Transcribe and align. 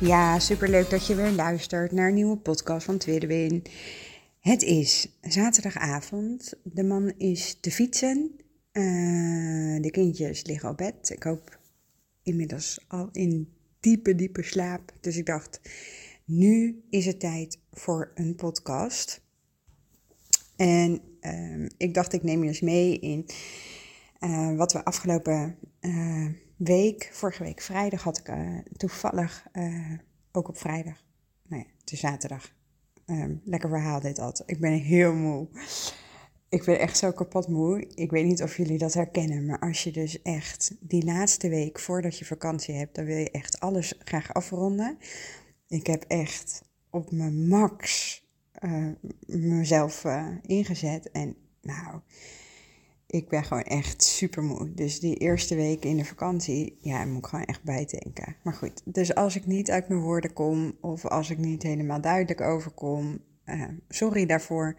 Ja, 0.00 0.38
superleuk 0.38 0.90
dat 0.90 1.06
je 1.06 1.14
weer 1.14 1.30
luistert 1.30 1.92
naar 1.92 2.08
een 2.08 2.14
nieuwe 2.14 2.36
podcast 2.36 2.84
van 2.84 2.98
Tweede 2.98 3.26
Win. 3.26 3.62
Het 4.40 4.62
is 4.62 5.18
zaterdagavond. 5.20 6.54
De 6.62 6.82
man 6.84 7.12
is 7.18 7.58
te 7.60 7.70
fietsen. 7.70 8.30
Uh, 8.72 9.82
de 9.82 9.90
kindjes 9.90 10.44
liggen 10.44 10.68
op 10.68 10.76
bed. 10.76 11.10
Ik 11.10 11.22
hoop 11.22 11.58
inmiddels 12.22 12.84
al 12.88 13.08
in 13.12 13.52
diepe, 13.80 14.14
diepe 14.14 14.42
slaap. 14.42 14.92
Dus 15.00 15.16
ik 15.16 15.26
dacht, 15.26 15.60
nu 16.24 16.82
is 16.90 17.06
het 17.06 17.20
tijd 17.20 17.58
voor 17.72 18.10
een 18.14 18.34
podcast. 18.34 19.20
En 20.56 21.00
uh, 21.20 21.68
ik 21.76 21.94
dacht, 21.94 22.12
ik 22.12 22.22
neem 22.22 22.42
je 22.42 22.48
eens 22.48 22.60
mee 22.60 22.98
in 22.98 23.26
uh, 24.20 24.56
wat 24.56 24.72
we 24.72 24.84
afgelopen 24.84 25.56
uh, 25.80 26.26
week, 26.56 27.08
vorige 27.12 27.42
week 27.42 27.60
vrijdag, 27.60 28.02
had 28.02 28.18
ik 28.18 28.28
uh, 28.28 28.58
toevallig 28.76 29.46
ook 30.32 30.48
op 30.48 30.58
vrijdag. 30.58 31.04
Nou 31.48 31.62
ja, 31.62 31.68
het 31.80 31.92
is 31.92 32.00
zaterdag. 32.00 32.52
Um, 33.06 33.40
lekker 33.44 33.68
verhaal 33.68 34.00
dit 34.00 34.18
altijd. 34.18 34.50
Ik 34.50 34.60
ben 34.60 34.72
heel 34.72 35.14
moe. 35.14 35.48
Ik 36.48 36.64
ben 36.64 36.78
echt 36.78 36.96
zo 36.96 37.12
kapot 37.12 37.48
moe. 37.48 37.86
Ik 37.94 38.10
weet 38.10 38.24
niet 38.24 38.42
of 38.42 38.56
jullie 38.56 38.78
dat 38.78 38.94
herkennen, 38.94 39.46
maar 39.46 39.58
als 39.58 39.84
je 39.84 39.92
dus 39.92 40.22
echt 40.22 40.74
die 40.80 41.04
laatste 41.04 41.48
week 41.48 41.80
voordat 41.80 42.18
je 42.18 42.24
vakantie 42.24 42.74
hebt, 42.74 42.94
dan 42.94 43.04
wil 43.04 43.16
je 43.16 43.30
echt 43.30 43.60
alles 43.60 43.94
graag 43.98 44.34
afronden. 44.34 44.98
Ik 45.68 45.86
heb 45.86 46.04
echt 46.08 46.62
op 46.90 47.10
mijn 47.10 47.48
max 47.48 48.22
uh, 48.60 48.88
mezelf 49.26 50.04
ingezet. 50.42 51.10
En 51.10 51.36
nou, 51.62 52.00
ik 53.14 53.28
ben 53.28 53.44
gewoon 53.44 53.62
echt 53.62 54.02
super 54.02 54.42
moe. 54.42 54.74
Dus 54.74 55.00
die 55.00 55.16
eerste 55.16 55.54
week 55.54 55.84
in 55.84 55.96
de 55.96 56.04
vakantie, 56.04 56.76
ja, 56.80 57.04
moet 57.04 57.18
ik 57.18 57.26
gewoon 57.26 57.44
echt 57.44 57.62
bijdenken. 57.62 58.36
Maar 58.42 58.54
goed, 58.54 58.82
dus 58.84 59.14
als 59.14 59.36
ik 59.36 59.46
niet 59.46 59.70
uit 59.70 59.88
mijn 59.88 60.00
woorden 60.00 60.32
kom 60.32 60.76
of 60.80 61.04
als 61.06 61.30
ik 61.30 61.38
niet 61.38 61.62
helemaal 61.62 62.00
duidelijk 62.00 62.40
overkom, 62.40 63.20
uh, 63.46 63.64
sorry 63.88 64.26
daarvoor. 64.26 64.76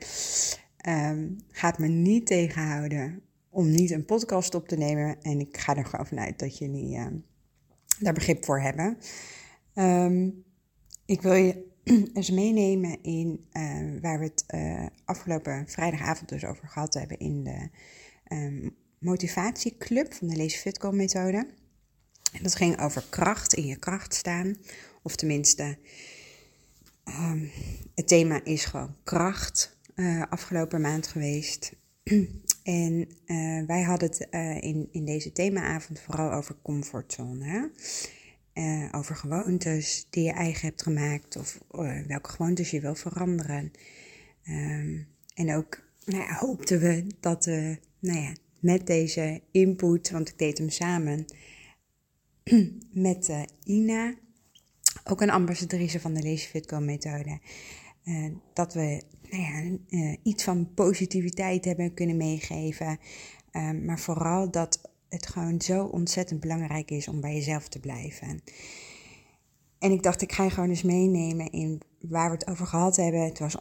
Um, 0.88 1.38
gaat 1.52 1.77
me 1.77 1.88
niet 1.88 2.27
tegenhouden 2.27 3.22
om 3.50 3.72
niet 3.72 3.92
een 3.92 4.05
podcast 4.05 4.55
op 4.55 4.67
te 4.67 4.77
nemen. 4.77 5.22
En 5.22 5.39
ik 5.39 5.58
ga 5.58 5.75
er 5.75 5.86
gewoon 5.86 6.08
vanuit 6.08 6.39
dat 6.39 6.58
jullie 6.58 6.97
uh, 6.97 7.05
daar 7.99 8.14
begrip 8.14 8.45
voor 8.45 8.61
hebben. 8.61 8.97
Ik 11.05 11.22
wil 11.22 11.33
je 11.33 11.73
eens 12.14 12.31
meenemen 12.31 13.03
in 13.03 13.45
waar 14.02 14.20
we 14.20 14.25
het 14.25 14.44
uh, 14.55 14.86
afgelopen 15.05 15.67
vrijdagavond 15.67 16.30
dus 16.30 16.45
over 16.45 16.67
gehad 16.67 16.94
hebben 16.94 17.20
in 17.20 17.43
de 17.43 17.70
um, 18.31 18.75
motivatieclub 18.99 20.13
van 20.13 20.27
de 20.27 20.37
Lazy 20.37 20.58
Fitco 20.58 20.91
methode. 20.91 21.47
En 22.31 22.43
dat 22.43 22.55
ging 22.55 22.81
over 22.81 23.03
kracht, 23.09 23.53
in 23.53 23.65
je 23.65 23.75
kracht 23.75 24.13
staan. 24.13 24.58
Of 25.03 25.15
tenminste, 25.15 25.77
um, 27.05 27.52
het 27.95 28.08
thema 28.08 28.43
is 28.43 28.65
gewoon 28.65 28.95
kracht 29.03 29.80
uh, 29.95 30.23
afgelopen 30.30 30.81
maand 30.81 31.08
geweest. 31.08 31.75
en 32.63 33.08
wij 33.67 33.81
hadden 33.81 34.09
het 34.09 34.27
in, 34.63 34.87
in 34.92 35.05
deze 35.05 35.31
themaavond 35.31 35.99
vooral 35.99 36.31
over 36.31 36.55
comfortzone. 36.61 37.71
Over 38.92 39.15
gewoontes 39.15 40.07
die 40.09 40.23
je 40.23 40.31
eigen 40.31 40.67
hebt 40.67 40.81
gemaakt 40.81 41.36
of 41.36 41.59
welke 42.07 42.30
gewoontes 42.30 42.71
je 42.71 42.81
wil 42.81 42.95
veranderen. 42.95 43.71
Um, 44.47 45.07
en 45.36 45.55
ook 45.55 45.85
nou 46.05 46.23
ja, 46.23 46.38
hoopten 46.38 46.80
we 46.80 47.08
dat 47.20 47.45
we 47.45 47.80
nou 47.99 48.20
ja, 48.20 48.33
met 48.60 48.88
deze 48.88 49.42
input, 49.52 50.11
want 50.11 50.30
ik 50.30 50.38
deed 50.38 50.58
hem 50.58 50.70
samen 50.70 51.26
met 53.08 53.30
uh, 53.30 53.42
Ina, 53.64 54.14
ook 55.04 55.21
een 55.21 55.30
ambassadrice 55.30 55.99
van 55.99 56.14
de 56.14 56.23
Lazy 56.23 56.61
methode, 56.80 57.39
dat 58.54 58.73
we 58.73 59.02
nou 59.30 59.43
ja, 59.89 60.17
iets 60.23 60.43
van 60.43 60.73
positiviteit 60.73 61.66
hebben 61.66 61.93
kunnen 61.93 62.17
meegeven. 62.17 62.99
Ehm, 63.52 63.86
maar 63.86 63.99
vooral 63.99 64.52
dat 64.52 64.82
het 65.10 65.27
gewoon 65.27 65.61
zo 65.61 65.86
ontzettend 65.86 66.39
belangrijk 66.39 66.92
is 66.92 67.08
om 67.08 67.22
bij 67.22 67.33
jezelf 67.33 67.67
te 67.67 67.80
blijven. 67.80 68.42
En 69.80 69.92
ik 69.92 70.04
dacht, 70.04 70.22
ik 70.22 70.32
ga 70.32 70.49
gewoon 70.49 70.70
eens 70.70 70.83
meenemen 70.83 71.52
in 71.52 71.82
waar 71.99 72.30
we 72.30 72.36
het 72.36 72.48
over 72.48 72.67
gehad 72.67 72.95
hebben. 72.95 73.22
Het 73.22 73.39
was 73.39 73.55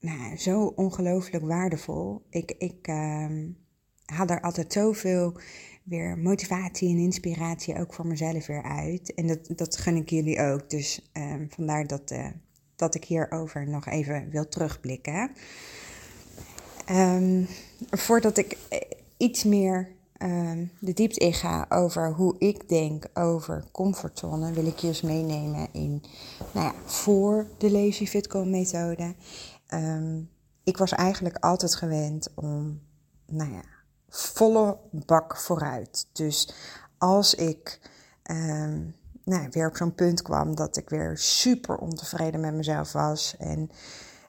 nou, 0.00 0.36
zo 0.36 0.66
ongelooflijk 0.66 1.44
waardevol. 1.44 2.22
Ik, 2.30 2.54
ik 2.58 2.88
uh, 2.88 3.26
haal 4.04 4.26
er 4.26 4.40
altijd 4.40 4.72
zoveel 4.72 5.36
weer 5.82 6.18
motivatie 6.18 6.88
en 6.88 6.98
inspiratie 6.98 7.78
ook 7.78 7.94
voor 7.94 8.06
mezelf 8.06 8.46
weer 8.46 8.62
uit. 8.62 9.14
En 9.14 9.26
dat, 9.26 9.50
dat 9.56 9.76
gun 9.76 9.96
ik 9.96 10.10
jullie 10.10 10.40
ook. 10.40 10.70
Dus 10.70 11.10
uh, 11.12 11.34
vandaar 11.48 11.86
dat, 11.86 12.10
uh, 12.10 12.26
dat 12.76 12.94
ik 12.94 13.04
hierover 13.04 13.68
nog 13.68 13.86
even 13.86 14.30
wil 14.30 14.48
terugblikken. 14.48 15.30
Um, 16.90 17.46
voordat 17.90 18.36
ik 18.38 18.56
eh, 18.68 18.78
iets 19.16 19.44
meer 19.44 19.96
de 20.80 20.92
diepte 20.92 21.20
in 21.20 21.32
ga 21.32 21.66
over 21.68 22.12
hoe 22.12 22.34
ik 22.38 22.68
denk 22.68 23.06
over 23.14 23.64
comfortzone, 23.72 24.52
wil 24.52 24.66
ik 24.66 24.78
je 24.78 24.86
eens 24.86 25.00
meenemen 25.00 25.68
in, 25.72 26.02
nou 26.52 26.66
ja, 26.66 26.74
voor 26.84 27.46
de 27.58 27.70
Lazy 27.70 28.06
Fitco 28.06 28.44
methode. 28.44 29.14
Um, 29.74 30.30
ik 30.64 30.76
was 30.76 30.92
eigenlijk 30.92 31.36
altijd 31.36 31.74
gewend 31.74 32.28
om, 32.34 32.80
nou 33.26 33.52
ja, 33.52 33.62
volle 34.08 34.78
bak 34.90 35.36
vooruit. 35.36 36.06
Dus 36.12 36.54
als 36.98 37.34
ik 37.34 37.80
um, 38.30 38.94
nou, 39.24 39.48
weer 39.50 39.68
op 39.68 39.76
zo'n 39.76 39.94
punt 39.94 40.22
kwam 40.22 40.54
dat 40.54 40.76
ik 40.76 40.88
weer 40.88 41.18
super 41.18 41.76
ontevreden 41.76 42.40
met 42.40 42.54
mezelf 42.54 42.92
was 42.92 43.36
en 43.38 43.70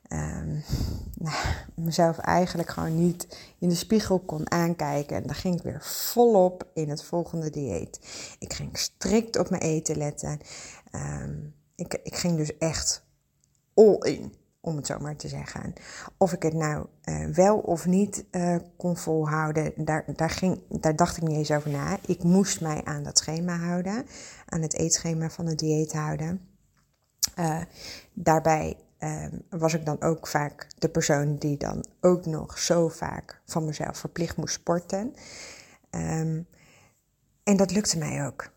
um, 0.10 0.64
nou, 1.26 1.36
mezelf 1.76 2.18
eigenlijk 2.18 2.70
gewoon 2.70 3.06
niet 3.06 3.38
in 3.60 3.70
de 3.70 3.76
spiegel 3.76 4.20
kon 4.20 4.52
aankijken. 4.52 5.16
En 5.16 5.24
dan 5.24 5.36
ging 5.36 5.56
ik 5.56 5.64
weer 5.64 5.84
volop 5.84 6.68
in 6.74 6.90
het 6.90 7.04
volgende 7.04 7.50
dieet. 7.50 8.00
Ik 8.40 8.54
ging 8.54 8.78
strikt 8.78 9.38
op 9.38 9.50
mijn 9.50 9.62
eten 9.62 9.98
letten. 9.98 10.40
Ik, 11.76 12.00
ik 12.04 12.16
ging 12.16 12.38
dus 12.38 12.58
echt 12.58 13.04
all 13.74 13.98
in, 13.98 14.34
om 14.62 14.76
het 14.76 14.86
zo 14.86 15.00
maar 15.00 15.16
te 15.16 15.28
zeggen. 15.28 15.74
Of 16.18 16.34
ik 16.34 16.44
het 16.44 16.54
nou 16.54 16.86
uh, 17.04 17.26
wel 17.26 17.58
of 17.58 17.86
niet 17.86 18.26
uh, 18.32 18.56
kon 18.78 18.98
volhouden, 18.98 19.74
daar, 19.76 20.04
daar, 20.16 20.30
ging, 20.30 20.62
daar 20.70 20.96
dacht 20.96 21.18
ik 21.18 21.24
niet 21.24 21.38
eens 21.38 21.52
over 21.52 21.70
na. 21.70 21.98
Ik 22.06 22.24
moest 22.24 22.62
mij 22.62 22.84
aan 22.84 23.04
dat 23.04 23.18
schema 23.18 23.58
houden, 23.58 24.06
aan 24.46 24.62
het 24.62 24.74
eetschema 24.74 25.30
van 25.30 25.46
het 25.46 25.60
dieet 25.60 25.94
houden. 25.94 26.48
Uh, 27.40 27.62
daarbij 28.14 28.78
um, 29.00 29.42
was 29.50 29.74
ik 29.74 29.86
dan 29.86 30.02
ook 30.02 30.28
vaak 30.28 30.68
de 30.78 30.90
persoon 30.90 31.38
die 31.38 31.58
dan 31.58 31.86
ook 32.02 32.26
nog 32.26 32.58
zo 32.58 32.88
vaak 32.88 33.42
van 33.46 33.66
mezelf 33.66 33.98
verplicht 33.98 34.38
moest 34.38 34.54
sporten. 34.54 35.16
Um, 35.92 36.48
en 37.44 37.58
dat 37.58 37.72
lukte 37.72 37.98
mij 37.98 38.26
ook. 38.26 38.52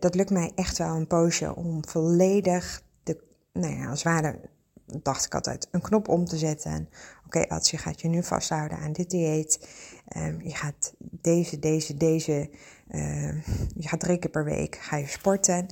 Dat 0.00 0.14
lukt 0.14 0.30
mij 0.30 0.52
echt 0.54 0.78
wel 0.78 0.96
een 0.96 1.06
poosje 1.06 1.54
om 1.54 1.86
volledig 1.88 2.82
de, 3.02 3.22
nou 3.52 3.74
ja, 3.74 3.88
als 3.90 4.02
ware 4.02 4.40
dacht 4.86 5.24
ik 5.24 5.34
altijd, 5.34 5.68
een 5.70 5.80
knop 5.80 6.08
om 6.08 6.24
te 6.24 6.38
zetten. 6.38 6.88
Oké, 7.26 7.38
okay, 7.38 7.60
je 7.62 7.78
gaat 7.78 8.00
je 8.00 8.08
nu 8.08 8.22
vasthouden 8.22 8.78
aan 8.78 8.92
dit 8.92 9.10
dieet. 9.10 9.68
Um, 10.16 10.42
je 10.42 10.54
gaat 10.54 10.92
deze, 10.98 11.58
deze, 11.58 11.96
deze, 11.96 12.50
uh, 12.88 13.44
je 13.74 13.88
gaat 13.88 14.00
drie 14.00 14.18
keer 14.18 14.30
per 14.30 14.44
week 14.44 14.76
ga 14.76 15.06
sporten. 15.06 15.66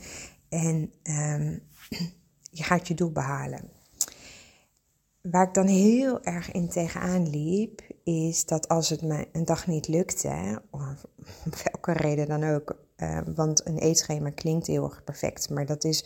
En 0.49 0.93
um, 1.03 1.63
je 2.51 2.63
gaat 2.63 2.89
je 2.89 2.95
doel 2.95 3.13
behalen. 3.13 3.71
Waar 5.21 5.47
ik 5.47 5.55
dan 5.55 5.67
heel 5.67 6.25
erg 6.25 6.53
in 6.53 6.69
tegenaan 6.69 7.31
liep, 7.31 7.83
is 8.05 8.45
dat 8.45 8.69
als 8.69 8.89
het 8.89 9.03
me 9.03 9.29
een 9.33 9.45
dag 9.45 9.67
niet 9.67 9.89
lukte, 9.89 10.63
of 10.71 11.05
welke 11.65 11.93
reden 11.93 12.29
dan 12.29 12.45
ook, 12.45 12.77
want 13.35 13.67
een 13.67 13.79
eetschema 13.79 14.31
klinkt 14.31 14.67
heel 14.67 14.85
erg 14.85 15.05
perfect, 15.05 15.51
maar 15.51 15.67
dat 15.67 15.85
is 15.85 16.05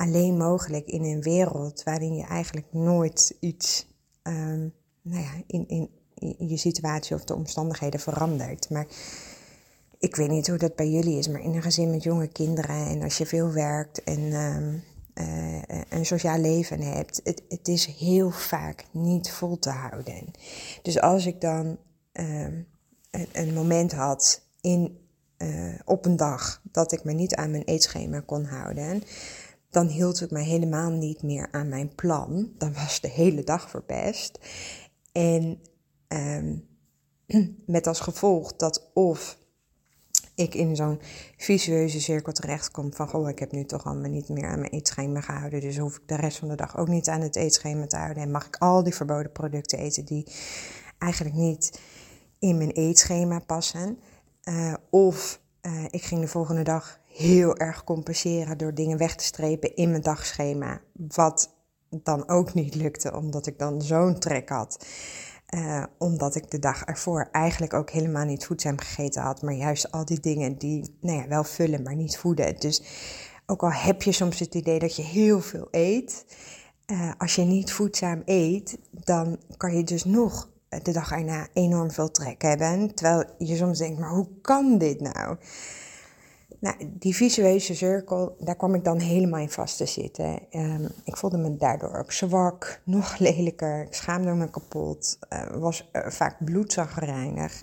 alleen 0.00 0.36
mogelijk 0.36 0.86
in 0.86 1.04
een 1.04 1.22
wereld 1.22 1.82
waarin 1.82 2.14
je 2.14 2.24
eigenlijk 2.24 2.66
nooit 2.70 3.36
iets 3.40 3.86
um, 4.22 4.72
nou 5.02 5.22
ja, 5.22 5.30
in, 5.46 5.68
in, 5.68 5.90
je 6.48 6.56
situatie 6.56 7.16
of 7.16 7.24
de 7.24 7.34
omstandigheden 7.34 8.00
verandert. 8.00 8.70
Maar 8.70 8.86
ik 9.98 10.16
weet 10.16 10.28
niet 10.28 10.48
hoe 10.48 10.58
dat 10.58 10.76
bij 10.76 10.88
jullie 10.90 11.18
is, 11.18 11.28
maar 11.28 11.40
in 11.40 11.54
een 11.54 11.62
gezin 11.62 11.90
met 11.90 12.02
jonge 12.02 12.28
kinderen 12.28 12.86
en 12.86 13.02
als 13.02 13.18
je 13.18 13.26
veel 13.26 13.52
werkt 13.52 14.04
en 14.04 14.20
uh, 14.20 15.62
een 15.88 16.06
sociaal 16.06 16.38
leven 16.38 16.80
hebt, 16.80 17.20
het, 17.24 17.42
het 17.48 17.68
is 17.68 17.86
heel 17.86 18.30
vaak 18.30 18.84
niet 18.90 19.30
vol 19.30 19.58
te 19.58 19.70
houden. 19.70 20.30
Dus 20.82 21.00
als 21.00 21.26
ik 21.26 21.40
dan 21.40 21.78
ehm, 22.12 22.62
een, 23.10 23.28
een, 23.32 23.54
moment 23.54 23.92
had 23.92 24.42
in, 24.60 24.98
uh, 25.38 25.74
op 25.84 26.04
een 26.04 26.16
dag 26.16 26.60
dat 26.62 26.92
ik 26.92 27.04
me 27.04 27.12
niet 27.12 27.34
aan 27.34 27.50
mijn 27.50 27.64
eetschema 27.64 28.20
kon 28.20 28.44
houden, 28.44 29.02
dan 29.70 29.86
hield 29.86 30.20
ik 30.20 30.30
me 30.30 30.40
helemaal 30.40 30.90
niet 30.90 31.22
meer 31.22 31.48
aan 31.50 31.68
mijn 31.68 31.94
plan. 31.94 32.52
Dan 32.58 32.72
was 32.72 33.00
de 33.00 33.08
hele 33.08 33.44
dag 33.44 33.70
verpest. 33.70 34.38
En 35.12 35.60
um, 36.08 36.68
met 37.66 37.86
als 37.86 38.00
gevolg 38.00 38.56
dat 38.56 38.90
of 38.94 39.38
ik 40.34 40.54
in 40.54 40.76
zo'n 40.76 41.00
visueuze 41.36 42.00
cirkel 42.00 42.32
terechtkom 42.32 42.94
van, 42.94 43.08
goh, 43.08 43.28
ik 43.28 43.38
heb 43.38 43.52
nu 43.52 43.64
toch 43.64 43.84
allemaal 43.84 44.10
niet 44.10 44.28
meer 44.28 44.48
aan 44.48 44.58
mijn 44.58 44.72
eetschema 44.72 45.20
gehouden, 45.20 45.60
dus 45.60 45.78
hoef 45.78 45.96
ik 45.96 46.08
de 46.08 46.16
rest 46.16 46.38
van 46.38 46.48
de 46.48 46.54
dag 46.54 46.76
ook 46.76 46.88
niet 46.88 47.08
aan 47.08 47.20
het 47.20 47.36
eetschema 47.36 47.86
te 47.86 47.96
houden 47.96 48.22
en 48.22 48.30
mag 48.30 48.46
ik 48.46 48.56
al 48.56 48.82
die 48.82 48.94
verboden 48.94 49.32
producten 49.32 49.78
eten 49.78 50.04
die 50.04 50.26
eigenlijk 50.98 51.34
niet 51.34 51.80
in 52.38 52.56
mijn 52.56 52.70
eetschema 52.70 53.38
passen. 53.38 53.98
Uh, 54.44 54.74
of 54.90 55.40
uh, 55.62 55.84
ik 55.90 56.02
ging 56.02 56.20
de 56.20 56.28
volgende 56.28 56.62
dag 56.62 56.99
heel 57.20 57.56
erg 57.56 57.84
compenseren 57.84 58.58
door 58.58 58.74
dingen 58.74 58.98
weg 58.98 59.14
te 59.14 59.24
strepen 59.24 59.76
in 59.76 59.90
mijn 59.90 60.02
dagschema, 60.02 60.80
wat 60.92 61.54
dan 61.90 62.28
ook 62.28 62.54
niet 62.54 62.74
lukte, 62.74 63.16
omdat 63.16 63.46
ik 63.46 63.58
dan 63.58 63.82
zo'n 63.82 64.18
trek 64.18 64.48
had. 64.48 64.86
Uh, 65.54 65.84
omdat 65.98 66.34
ik 66.34 66.50
de 66.50 66.58
dag 66.58 66.84
ervoor 66.84 67.28
eigenlijk 67.32 67.74
ook 67.74 67.90
helemaal 67.90 68.24
niet 68.24 68.46
voedzaam 68.46 68.78
gegeten 68.78 69.22
had, 69.22 69.42
maar 69.42 69.54
juist 69.54 69.92
al 69.92 70.04
die 70.04 70.20
dingen 70.20 70.58
die 70.58 70.96
nou 71.00 71.18
ja, 71.18 71.28
wel 71.28 71.44
vullen, 71.44 71.82
maar 71.82 71.96
niet 71.96 72.18
voeden. 72.18 72.56
Dus 72.58 72.82
ook 73.46 73.62
al 73.62 73.72
heb 73.72 74.02
je 74.02 74.12
soms 74.12 74.38
het 74.38 74.54
idee 74.54 74.78
dat 74.78 74.96
je 74.96 75.02
heel 75.02 75.40
veel 75.40 75.68
eet, 75.70 76.24
uh, 76.86 77.12
als 77.18 77.34
je 77.34 77.42
niet 77.42 77.72
voedzaam 77.72 78.22
eet, 78.24 78.78
dan 78.90 79.38
kan 79.56 79.76
je 79.76 79.84
dus 79.84 80.04
nog 80.04 80.50
de 80.82 80.92
dag 80.92 81.12
erna 81.12 81.48
enorm 81.52 81.90
veel 81.90 82.10
trek 82.10 82.42
hebben. 82.42 82.94
Terwijl 82.94 83.24
je 83.38 83.56
soms 83.56 83.78
denkt, 83.78 84.00
maar 84.00 84.10
hoe 84.10 84.28
kan 84.42 84.78
dit 84.78 85.00
nou? 85.00 85.36
Nou, 86.60 86.76
die 86.98 87.14
visueuze 87.14 87.74
cirkel, 87.74 88.36
daar 88.38 88.56
kwam 88.56 88.74
ik 88.74 88.84
dan 88.84 88.98
helemaal 88.98 89.40
in 89.40 89.50
vast 89.50 89.76
te 89.76 89.86
zitten. 89.86 90.38
Um, 90.50 90.88
ik 91.04 91.16
voelde 91.16 91.38
me 91.38 91.56
daardoor 91.56 91.98
ook 91.98 92.12
zwak, 92.12 92.80
nog 92.84 93.18
lelijker. 93.18 93.82
Ik 93.82 93.94
schaamde 93.94 94.34
me 94.34 94.50
kapot, 94.50 95.18
uh, 95.32 95.46
was 95.46 95.90
uh, 95.92 96.06
vaak 96.06 96.44
bloedzaggereinig. 96.44 97.62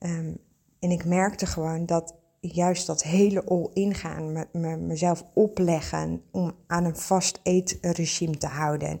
Um, 0.00 0.38
en 0.78 0.90
ik 0.90 1.04
merkte 1.04 1.46
gewoon 1.46 1.86
dat 1.86 2.14
juist 2.40 2.86
dat 2.86 3.02
hele 3.02 3.44
all-in 3.44 3.94
gaan, 3.94 4.32
me, 4.32 4.46
me, 4.52 4.76
mezelf 4.76 5.24
opleggen 5.34 6.22
om 6.30 6.52
aan 6.66 6.84
een 6.84 6.96
vast 6.96 7.40
eetregime 7.42 8.38
te 8.38 8.46
houden, 8.46 9.00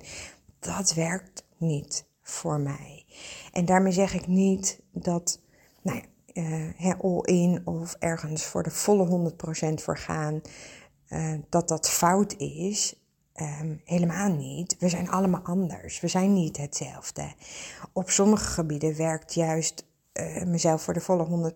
dat 0.58 0.94
werkt 0.94 1.44
niet 1.56 2.04
voor 2.22 2.60
mij. 2.60 3.04
En 3.52 3.64
daarmee 3.64 3.92
zeg 3.92 4.14
ik 4.14 4.26
niet 4.26 4.80
dat, 4.92 5.40
nou 5.82 5.96
ja, 5.96 6.04
uh, 6.36 7.00
all-in 7.00 7.60
of 7.64 7.96
ergens 7.98 8.44
voor 8.44 8.62
de 8.62 8.70
volle 8.70 9.32
100% 9.70 9.74
voor 9.74 9.98
gaan, 9.98 10.40
uh, 11.08 11.34
dat 11.48 11.68
dat 11.68 11.90
fout 11.90 12.34
is. 12.38 13.00
Um, 13.40 13.80
helemaal 13.84 14.32
niet. 14.32 14.76
We 14.78 14.88
zijn 14.88 15.10
allemaal 15.10 15.40
anders. 15.42 16.00
We 16.00 16.08
zijn 16.08 16.32
niet 16.32 16.56
hetzelfde. 16.56 17.32
Op 17.92 18.10
sommige 18.10 18.44
gebieden 18.44 18.96
werkt 18.96 19.34
juist 19.34 19.84
uh, 20.12 20.42
mezelf 20.42 20.82
voor 20.82 20.94
de 20.94 21.00
volle 21.00 21.52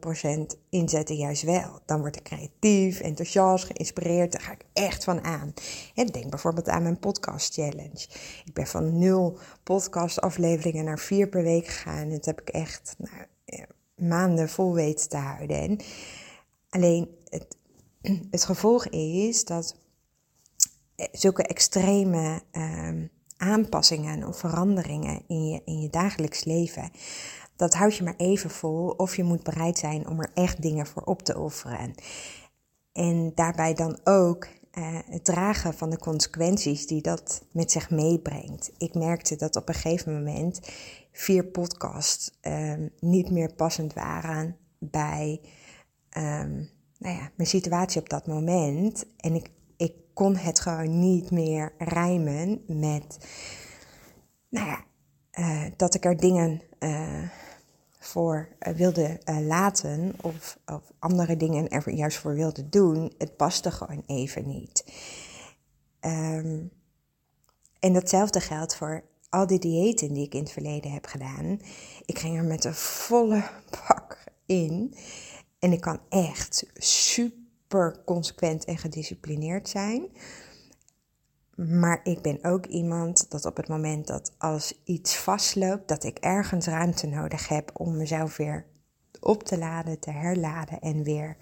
100% 0.55 0.59
inzetten 0.71 1.17
juist 1.17 1.43
wel. 1.43 1.79
Dan 1.87 2.01
word 2.01 2.17
ik 2.17 2.23
creatief, 2.23 3.01
enthousiast, 3.01 3.65
geïnspireerd. 3.65 4.33
Daar 4.33 4.41
ga 4.41 4.53
ik 4.53 4.65
echt 4.73 5.05
van 5.05 5.25
aan. 5.25 5.55
En 5.95 6.07
denk 6.07 6.31
bijvoorbeeld 6.31 6.69
aan 6.69 6.83
mijn 6.83 6.99
podcast 6.99 7.55
challenge. 7.55 8.09
Ik 8.45 8.55
ben 8.55 8.67
van 8.67 8.99
nul 8.99 9.39
podcast 9.63 10.21
afleveringen 10.21 10.85
naar 10.85 10.99
vier 10.99 11.29
per 11.29 11.43
week 11.43 11.67
gegaan. 11.67 12.09
Dat 12.09 12.25
heb 12.25 12.41
ik 12.41 12.49
echt 12.49 12.95
nou, 12.99 13.27
maanden 14.01 14.49
vol 14.49 14.75
weten 14.75 15.09
te 15.09 15.17
houden. 15.17 15.79
Alleen 16.69 17.09
het, 17.25 17.57
het 18.31 18.45
gevolg 18.45 18.87
is 18.87 19.45
dat 19.45 19.77
zulke 21.13 21.43
extreme 21.43 22.43
um, 22.53 23.11
aanpassingen 23.37 24.27
of 24.27 24.39
veranderingen 24.39 25.23
in 25.27 25.49
je, 25.49 25.63
in 25.65 25.81
je 25.81 25.91
dagelijks 25.91 26.45
leven, 26.45 26.91
dat 27.57 27.75
houd 27.75 27.97
je 27.97 28.05
maar 28.05 28.17
even 28.17 28.51
vol 28.51 28.89
of 28.89 29.17
je 29.17 29.25
moet 29.25 29.43
bereid 29.43 29.79
zijn 29.79 30.09
om 30.09 30.21
er 30.21 30.31
echt 30.35 30.63
dingen 30.63 30.87
voor 30.87 31.03
op 31.03 31.23
te 31.23 31.39
offeren. 31.39 31.95
En 32.93 33.33
daarbij 33.35 33.75
dan 33.75 33.99
ook 34.05 34.47
uh, 34.79 34.99
het 35.07 35.25
dragen 35.25 35.75
van 35.75 35.91
de 35.91 35.99
consequenties 35.99 36.87
die 36.87 37.03
dat 37.03 37.45
met 37.53 37.71
zich 37.71 37.91
meebrengt. 37.91 38.73
Ik 38.79 38.95
merkte 38.95 39.37
dat 39.37 39.57
op 39.57 39.69
een 39.69 39.75
gegeven 39.75 40.13
moment 40.13 40.61
vier 41.13 41.45
podcasts 41.45 42.39
um, 42.43 42.91
niet 43.01 43.31
meer 43.31 43.55
passend 43.55 43.93
waren 43.93 44.57
bij 44.79 45.41
um, 46.17 46.71
nou 46.99 47.17
ja, 47.17 47.31
mijn 47.35 47.49
situatie 47.49 48.01
op 48.01 48.09
dat 48.09 48.27
moment. 48.27 49.07
En 49.17 49.35
ik, 49.35 49.51
ik 49.77 49.93
kon 50.15 50.37
het 50.37 50.61
gewoon 50.61 50.99
niet 50.99 51.31
meer 51.31 51.73
rijmen 51.79 52.63
met 52.67 53.19
nou 54.49 54.67
ja, 54.67 54.85
uh, 55.39 55.71
dat 55.77 55.95
ik 55.95 56.05
er 56.05 56.17
dingen 56.17 56.63
uh, 56.79 57.29
voor 58.03 58.49
uh, 58.61 58.75
wilde 58.75 59.19
laten 59.47 60.15
of, 60.21 60.59
of, 60.67 60.93
andere 60.99 61.37
dingen 61.37 61.69
er 61.69 61.91
juist 61.91 62.19
voor 62.19 62.35
wilde 62.35 62.69
doen. 62.69 63.13
Het 63.19 63.37
paste 63.37 63.71
gewoon 63.71 64.03
even 64.07 64.49
niet. 64.49 64.85
Um, 66.01 66.71
en 67.81 67.93
datzelfde 67.93 68.41
geldt 68.41 68.77
voor 68.77 69.05
al 69.29 69.47
die 69.47 69.59
diëten 69.59 70.13
die 70.13 70.25
ik 70.25 70.35
in 70.35 70.41
het 70.43 70.53
verleden 70.53 70.93
heb 70.93 71.07
gedaan, 71.07 71.61
ik 72.05 72.19
ging 72.19 72.37
er 72.37 72.45
met 72.45 72.65
een 72.65 72.75
volle 72.75 73.43
bak 73.71 74.25
in. 74.47 74.95
En 75.59 75.73
ik 75.73 75.81
kan 75.81 76.01
echt 76.09 76.67
super 76.75 78.03
consequent 78.05 78.65
en 78.65 78.79
gedisciplineerd 78.79 79.69
zijn. 79.69 80.09
Maar 81.69 82.01
ik 82.03 82.23
ben 82.23 82.39
ook 82.43 82.67
iemand 82.67 83.31
dat 83.31 83.45
op 83.45 83.57
het 83.57 83.69
moment 83.69 84.07
dat 84.07 84.33
als 84.39 84.81
iets 84.85 85.17
vastloopt, 85.17 85.89
dat 85.89 86.05
ik 86.05 86.19
ergens 86.19 86.67
ruimte 86.67 87.07
nodig 87.07 87.49
heb 87.49 87.71
om 87.73 87.97
mezelf 87.97 88.37
weer 88.37 88.67
op 89.21 89.43
te 89.43 89.59
laden, 89.59 89.99
te 89.99 90.11
herladen 90.11 90.81
en 90.81 91.03
weer 91.03 91.37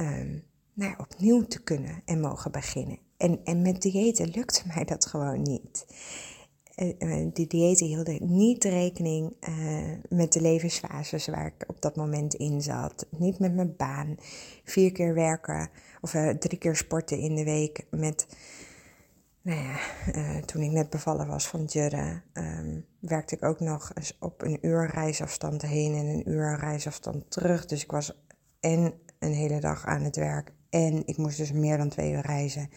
um, 0.00 0.44
nou 0.72 0.90
ja, 0.90 0.96
opnieuw 0.98 1.46
te 1.46 1.62
kunnen 1.62 2.02
en 2.04 2.20
mogen 2.20 2.52
beginnen. 2.52 2.98
En, 3.16 3.40
en 3.44 3.62
met 3.62 3.82
diëten 3.82 4.28
lukte 4.28 4.62
mij 4.74 4.84
dat 4.84 5.06
gewoon 5.06 5.42
niet. 5.42 5.86
Eh, 6.74 6.94
eh, 6.98 7.30
die 7.32 7.46
diëten 7.46 7.86
hielden 7.86 8.36
niet 8.36 8.64
rekening 8.64 9.36
uh, 9.48 9.92
met 10.08 10.32
de 10.32 10.40
levensfases 10.40 11.26
waar 11.26 11.46
ik 11.46 11.64
op 11.66 11.80
dat 11.82 11.96
moment 11.96 12.34
in 12.34 12.62
zat. 12.62 13.06
Niet 13.10 13.38
met 13.38 13.54
mijn 13.54 13.76
baan. 13.76 14.16
Vier 14.64 14.92
keer 14.92 15.14
werken 15.14 15.70
of 16.00 16.10
drie 16.38 16.58
keer 16.58 16.76
sporten 16.76 17.18
in 17.18 17.34
de 17.34 17.44
week. 17.44 17.86
Met, 17.90 18.26
nou 19.46 19.60
ja, 19.60 20.40
toen 20.40 20.62
ik 20.62 20.70
net 20.70 20.90
bevallen 20.90 21.26
was 21.26 21.48
van 21.48 21.64
Jurre, 21.64 22.22
um, 22.32 22.86
werkte 23.00 23.34
ik 23.34 23.44
ook 23.44 23.60
nog 23.60 23.90
eens 23.94 24.16
op 24.20 24.42
een 24.42 24.58
uur 24.66 24.90
reisafstand 24.90 25.62
heen 25.62 25.94
en 25.94 26.06
een 26.06 26.30
uur 26.30 26.58
reisafstand 26.58 27.30
terug. 27.30 27.66
Dus 27.66 27.82
ik 27.82 27.90
was 27.90 28.24
en 28.60 28.94
een 29.18 29.32
hele 29.32 29.60
dag 29.60 29.86
aan 29.86 30.02
het 30.02 30.16
werk 30.16 30.52
en 30.70 31.06
ik 31.06 31.16
moest 31.16 31.36
dus 31.36 31.52
meer 31.52 31.76
dan 31.76 31.88
twee 31.88 32.12
uur 32.12 32.26
reizen. 32.26 32.70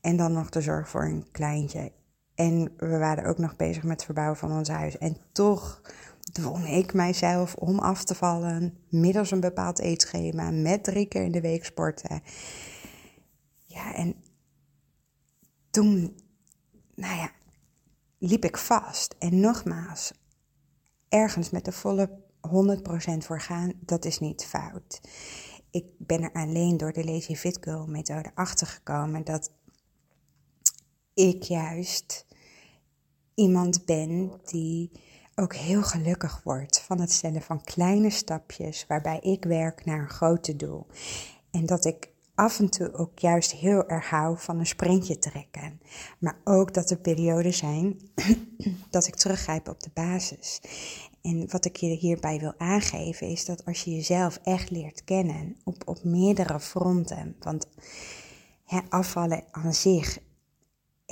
En 0.00 0.16
dan 0.16 0.32
nog 0.32 0.48
de 0.48 0.60
zorg 0.60 0.88
voor 0.88 1.04
een 1.04 1.26
kleintje 1.30 1.92
en 2.34 2.72
we 2.76 2.98
waren 2.98 3.24
ook 3.24 3.38
nog 3.38 3.56
bezig 3.56 3.82
met 3.82 3.92
het 3.92 4.04
verbouwen 4.04 4.36
van 4.36 4.52
ons 4.52 4.68
huis. 4.68 4.98
En 4.98 5.16
toch 5.32 5.82
dwong 6.32 6.68
ik 6.68 6.94
mijzelf 6.94 7.54
om 7.54 7.78
af 7.78 8.04
te 8.04 8.14
vallen 8.14 8.78
middels 8.88 9.30
een 9.30 9.40
bepaald 9.40 9.78
eetschema 9.78 10.50
met 10.50 10.84
drie 10.84 11.06
keer 11.06 11.22
in 11.22 11.32
de 11.32 11.40
week 11.40 11.64
sporten. 11.64 12.22
Ja, 13.66 13.94
en 13.94 14.14
toen, 15.72 16.16
nou 16.94 17.16
ja, 17.16 17.30
liep 18.18 18.44
ik 18.44 18.56
vast. 18.56 19.14
En 19.18 19.40
nogmaals, 19.40 20.12
ergens 21.08 21.50
met 21.50 21.64
de 21.64 21.72
volle 21.72 22.10
100% 22.48 23.18
voor 23.18 23.40
gaan, 23.40 23.72
dat 23.80 24.04
is 24.04 24.18
niet 24.18 24.44
fout. 24.44 25.00
Ik 25.70 25.84
ben 25.98 26.22
er 26.22 26.32
alleen 26.32 26.76
door 26.76 26.92
de 26.92 27.04
Lazy 27.04 27.34
Fit 27.34 27.58
Girl 27.60 27.86
methode 27.86 28.30
achtergekomen 28.34 29.24
dat 29.24 29.50
ik 31.14 31.42
juist 31.42 32.26
iemand 33.34 33.84
ben 33.84 34.40
die 34.44 34.90
ook 35.34 35.54
heel 35.54 35.82
gelukkig 35.82 36.42
wordt 36.42 36.80
van 36.80 37.00
het 37.00 37.12
stellen 37.12 37.42
van 37.42 37.64
kleine 37.64 38.10
stapjes 38.10 38.86
waarbij 38.86 39.18
ik 39.18 39.44
werk 39.44 39.84
naar 39.84 40.00
een 40.00 40.08
grote 40.08 40.56
doel. 40.56 40.86
En 41.50 41.66
dat 41.66 41.84
ik 41.84 42.11
af 42.34 42.58
en 42.58 42.68
toe 42.70 42.92
ook 42.94 43.18
juist 43.18 43.52
heel 43.52 43.88
erg 43.88 44.10
hou 44.10 44.38
van 44.38 44.58
een 44.58 44.66
sprintje 44.66 45.18
trekken. 45.18 45.80
Maar 46.18 46.40
ook 46.44 46.74
dat 46.74 46.90
er 46.90 46.98
perioden 46.98 47.54
zijn 47.54 48.00
dat 48.90 49.06
ik 49.06 49.14
teruggrijp 49.14 49.68
op 49.68 49.82
de 49.82 49.90
basis. 49.94 50.60
En 51.22 51.50
wat 51.50 51.64
ik 51.64 51.76
je 51.76 51.86
hierbij 51.86 52.38
wil 52.38 52.54
aangeven 52.58 53.26
is 53.26 53.44
dat 53.44 53.64
als 53.64 53.84
je 53.84 53.90
jezelf 53.90 54.38
echt 54.42 54.70
leert 54.70 55.04
kennen 55.04 55.56
op, 55.64 55.82
op 55.84 56.04
meerdere 56.04 56.60
fronten, 56.60 57.36
want 57.40 57.66
afvallen 58.88 59.44
aan 59.50 59.74
zich 59.74 60.18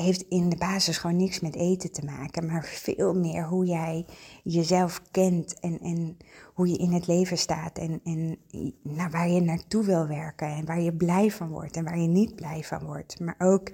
heeft 0.00 0.24
in 0.28 0.48
de 0.48 0.56
basis 0.56 0.98
gewoon 0.98 1.16
niks 1.16 1.40
met 1.40 1.54
eten 1.54 1.92
te 1.92 2.04
maken, 2.04 2.46
maar 2.46 2.64
veel 2.64 3.14
meer 3.14 3.46
hoe 3.46 3.66
jij 3.66 4.06
jezelf 4.44 5.02
kent 5.10 5.60
en, 5.60 5.80
en 5.80 6.16
hoe 6.54 6.68
je 6.68 6.76
in 6.76 6.92
het 6.92 7.06
leven 7.06 7.38
staat 7.38 7.78
en, 7.78 8.00
en 8.04 8.38
nou, 8.82 9.10
waar 9.10 9.28
je 9.28 9.40
naartoe 9.40 9.84
wil 9.84 10.06
werken 10.06 10.48
en 10.48 10.64
waar 10.64 10.80
je 10.80 10.92
blij 10.92 11.30
van 11.30 11.48
wordt 11.48 11.76
en 11.76 11.84
waar 11.84 11.98
je 11.98 12.08
niet 12.08 12.34
blij 12.34 12.62
van 12.62 12.84
wordt. 12.84 13.20
Maar 13.20 13.34
ook 13.38 13.70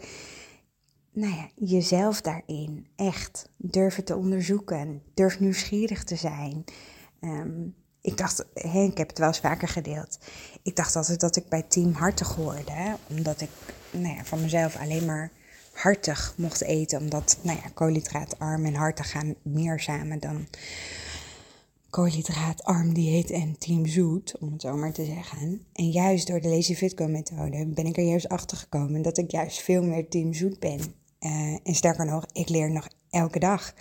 nou 1.12 1.34
ja, 1.34 1.48
jezelf 1.54 2.20
daarin 2.20 2.86
echt 2.96 3.50
durven 3.56 4.04
te 4.04 4.16
onderzoeken, 4.16 5.02
durf 5.14 5.40
nieuwsgierig 5.40 6.04
te 6.04 6.16
zijn. 6.16 6.64
Ehm, 7.20 7.68
ik 8.00 8.16
dacht, 8.16 8.44
ik 8.54 8.98
heb 8.98 9.08
het 9.08 9.18
wel 9.18 9.28
eens 9.28 9.40
vaker 9.40 9.68
gedeeld. 9.68 10.18
Ik 10.62 10.76
dacht 10.76 10.96
altijd 10.96 11.20
dat 11.20 11.36
ik 11.36 11.48
bij 11.48 11.62
Team 11.62 11.92
Hartig 11.92 12.34
hoorde, 12.34 12.96
omdat 13.08 13.40
ik 13.40 13.50
nou 13.90 14.14
ja, 14.14 14.24
van 14.24 14.40
mezelf 14.40 14.76
alleen 14.76 15.04
maar 15.04 15.30
hartig 15.76 16.34
mocht 16.36 16.62
eten. 16.62 17.00
Omdat, 17.00 17.38
nou 17.42 17.58
ja, 17.62 17.68
koolhydraatarm 17.74 18.64
en 18.64 18.74
hartig 18.74 19.10
gaan 19.10 19.34
meer 19.42 19.80
samen 19.80 20.20
dan 20.20 20.46
koolhydraatarm 21.90 22.94
dieet 22.94 23.30
en 23.30 23.58
team 23.58 23.86
zoet, 23.86 24.38
om 24.38 24.52
het 24.52 24.60
zo 24.60 24.76
maar 24.76 24.92
te 24.92 25.04
zeggen. 25.04 25.66
En 25.72 25.90
juist 25.90 26.26
door 26.26 26.40
de 26.40 26.48
Lazy 26.48 26.74
Fitco 26.74 27.06
methode 27.06 27.66
ben 27.66 27.86
ik 27.86 27.96
er 27.96 28.04
juist 28.04 28.28
achter 28.28 28.56
gekomen 28.56 29.02
dat 29.02 29.18
ik 29.18 29.30
juist 29.30 29.62
veel 29.62 29.82
meer 29.82 30.08
team 30.08 30.34
zoet 30.34 30.58
ben. 30.58 30.80
Uh, 31.20 31.56
en 31.62 31.74
sterker 31.74 32.06
nog, 32.06 32.26
ik 32.32 32.48
leer 32.48 32.70
nog 32.70 32.88
elke 33.10 33.38
dag. 33.38 33.74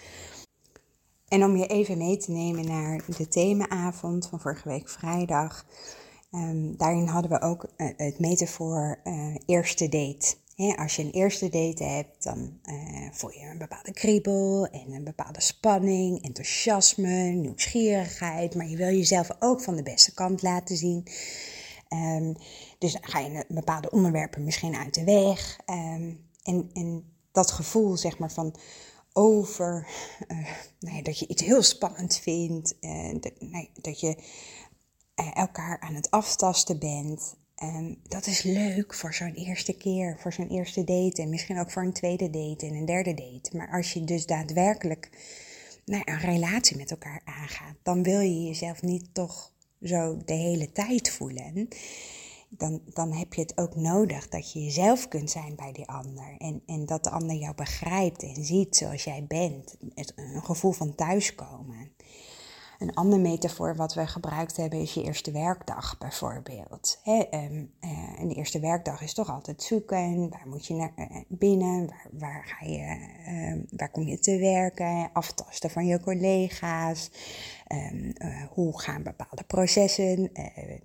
En 1.28 1.44
om 1.44 1.56
je 1.56 1.68
even 1.68 1.98
mee 1.98 2.18
te 2.18 2.32
nemen 2.32 2.68
naar 2.68 3.02
de 3.18 3.28
themaavond 3.28 4.28
van 4.28 4.40
vorige 4.40 4.70
week 4.70 4.90
vrijdag. 4.90 5.66
Um, 6.32 6.78
daarin 6.78 7.08
hadden 7.08 7.32
we 7.32 7.42
ook 7.42 7.64
uh, 7.78 7.88
het 7.98 8.20
metafoor 8.20 9.00
uh, 9.04 9.36
eerste 9.46 9.90
date 9.90 10.36
als 10.56 10.96
je 10.96 11.04
een 11.04 11.12
eerste 11.12 11.50
date 11.50 11.84
hebt, 11.84 12.24
dan 12.24 12.60
uh, 12.64 13.08
voel 13.12 13.32
je 13.32 13.50
een 13.52 13.58
bepaalde 13.58 13.94
kriebel 13.94 14.66
en 14.66 14.92
een 14.92 15.04
bepaalde 15.04 15.42
spanning, 15.42 16.24
enthousiasme, 16.24 17.30
nieuwsgierigheid. 17.32 18.56
Maar 18.56 18.68
je 18.68 18.78
wil 18.78 18.88
jezelf 18.92 19.30
ook 19.40 19.62
van 19.62 19.76
de 19.76 19.84
beste 19.84 20.14
kant 20.14 20.42
laten 20.42 20.78
zien. 20.78 21.08
Um, 21.90 22.36
dus 22.78 22.94
dan 22.94 23.04
ga 23.04 23.20
je 23.20 23.46
bepaalde 23.48 23.90
onderwerpen 23.90 24.44
misschien 24.44 24.76
uit 24.76 24.94
de 24.94 25.04
weg. 25.04 25.60
Um, 25.66 26.30
en, 26.44 26.70
en 26.74 27.14
dat 27.32 27.52
gevoel, 27.52 27.98
zeg 27.98 28.18
maar, 28.18 28.32
van 28.32 28.56
over, 29.14 29.88
ja, 30.80 31.02
dat 31.02 31.20
je 31.20 31.28
iets 31.28 31.44
heel 31.44 31.64
spannend 31.64 32.18
vindt, 32.18 32.76
uh, 32.82 33.14
dat, 33.20 33.34
dat 33.82 34.00
je 34.00 34.18
elkaar 35.34 35.80
aan 35.80 35.94
het 35.96 36.12
aftasten 36.12 36.80
bent. 36.80 37.36
Um, 37.64 37.98
dat 38.08 38.28
is 38.28 38.42
leuk 38.42 38.94
voor 38.94 39.14
zo'n 39.14 39.34
eerste 39.34 39.74
keer, 39.74 40.18
voor 40.20 40.34
zo'n 40.34 40.50
eerste 40.50 40.84
date 40.84 41.22
en 41.22 41.30
misschien 41.30 41.60
ook 41.60 41.72
voor 41.72 41.84
een 41.84 41.94
tweede 41.94 42.30
date 42.30 42.66
en 42.66 42.74
een 42.74 42.86
derde 42.86 43.14
date. 43.14 43.58
Maar 43.58 43.72
als 43.72 43.94
je 43.94 44.04
dus 44.04 44.26
daadwerkelijk 44.26 45.10
nou, 45.86 46.02
een 46.06 46.20
relatie 46.20 46.78
met 46.78 46.92
elkaar 46.92 47.22
aangaat, 47.26 47.76
dan 47.84 48.04
wil 48.04 48.20
je 48.20 48.44
jezelf 48.44 48.82
niet 48.82 49.14
toch 49.14 49.52
zo 49.82 50.18
de 50.26 50.34
hele 50.34 50.72
tijd 50.72 51.10
voelen. 51.10 51.68
Dan, 52.50 52.82
dan 52.94 53.14
heb 53.14 53.34
je 53.34 53.42
het 53.42 53.58
ook 53.58 53.76
nodig 53.76 54.30
dat 54.30 54.52
je 54.52 54.64
jezelf 54.64 55.08
kunt 55.08 55.32
zijn 55.32 55.56
bij 55.56 55.72
die 55.72 55.88
ander. 55.88 56.36
En, 56.38 56.62
en 56.66 56.86
dat 56.86 57.04
de 57.04 57.10
ander 57.10 57.36
jou 57.36 57.56
begrijpt 57.56 58.24
en 58.24 58.46
ziet 58.46 58.76
zoals 58.76 59.04
jij 59.04 59.26
bent. 59.28 59.78
een 60.16 60.44
gevoel 60.44 60.72
van 60.72 60.96
thuiskomen. 60.96 61.92
Een 62.80 62.94
andere 62.94 63.22
metafoor 63.22 63.76
wat 63.76 63.94
we 63.94 64.08
gebruikt 64.08 64.58
hebben 64.58 64.80
is 64.80 64.94
je 64.94 65.04
eerste 65.04 65.32
werkdag 65.32 65.98
bijvoorbeeld. 65.98 67.00
He, 67.04 67.26
um, 67.32 67.72
de 68.28 68.36
eerste 68.36 68.60
werkdag 68.60 69.02
is 69.02 69.14
toch 69.14 69.30
altijd 69.30 69.64
zoeken. 69.64 70.30
Waar 70.30 70.48
moet 70.48 70.66
je 70.66 70.74
naar 70.74 70.94
uh, 70.98 71.06
binnen? 71.28 71.88
Waar, 71.88 72.08
waar, 72.12 72.44
ga 72.46 72.66
je, 72.66 72.98
uh, 73.28 73.64
waar 73.78 73.92
kom 73.92 74.04
je 74.04 74.20
te 74.20 74.38
werken? 74.38 75.10
Aftasten 75.14 75.70
van 75.70 75.86
je 75.86 76.00
collega's. 76.00 77.12
Uh, 77.68 78.44
hoe 78.50 78.80
gaan 78.80 79.04
bepaalde 79.04 79.44
processen? 79.48 80.30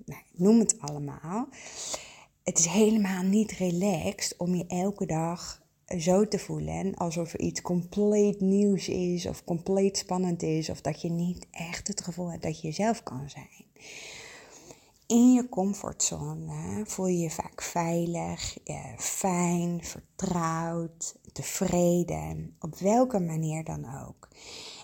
Nou, 0.05 0.23
noem 0.33 0.59
het 0.59 0.81
allemaal. 0.81 1.49
Het 2.45 2.59
is 2.59 2.67
helemaal 2.67 3.23
niet 3.23 3.53
relaxed 3.53 4.37
om 4.37 4.55
je 4.55 4.67
elke 4.67 5.07
dag 5.07 5.60
zo 5.99 6.29
te 6.29 6.39
voelen 6.39 6.95
alsof 6.95 7.33
er 7.33 7.41
iets 7.41 7.63
compleet 7.63 8.41
nieuws 8.41 8.89
is 8.89 9.27
of 9.27 9.45
compleet 9.45 9.97
spannend 9.97 10.43
is 10.43 10.71
of 10.71 10.81
dat 10.81 11.01
je 11.01 11.11
niet 11.11 11.47
echt 11.51 11.89
het 11.89 12.01
gevoel 12.01 12.31
hebt 12.31 12.43
dat 12.43 12.61
je 12.61 12.67
jezelf 12.67 13.03
kan 13.03 13.31
zijn. 13.31 13.69
In 15.07 15.33
je 15.33 15.49
comfortzone 15.49 16.83
voel 16.87 17.07
je 17.07 17.19
je 17.19 17.31
vaak 17.31 17.63
veilig, 17.63 18.59
fijn, 18.97 19.85
vertrouwd, 19.85 21.19
tevreden, 21.33 22.57
op 22.61 22.79
welke 22.79 23.21
manier 23.21 23.65
dan 23.65 24.05
ook. 24.07 24.29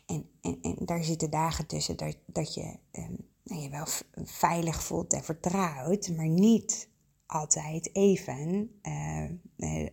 En, 0.06 0.30
en, 0.40 0.58
en 0.62 0.76
daar 0.84 1.04
zitten 1.04 1.30
dagen 1.30 1.66
tussen 1.66 1.96
dat, 1.96 2.16
dat 2.26 2.54
je 2.54 2.78
eh, 2.90 3.04
nou, 3.42 3.62
je 3.62 3.68
wel 3.68 3.86
veilig 4.24 4.82
voelt 4.82 5.12
en 5.12 5.24
vertrouwd, 5.24 6.08
maar 6.16 6.28
niet 6.28 6.88
altijd 7.26 7.94
even 7.94 8.70
uh, 8.82 9.30
uh, 9.56 9.88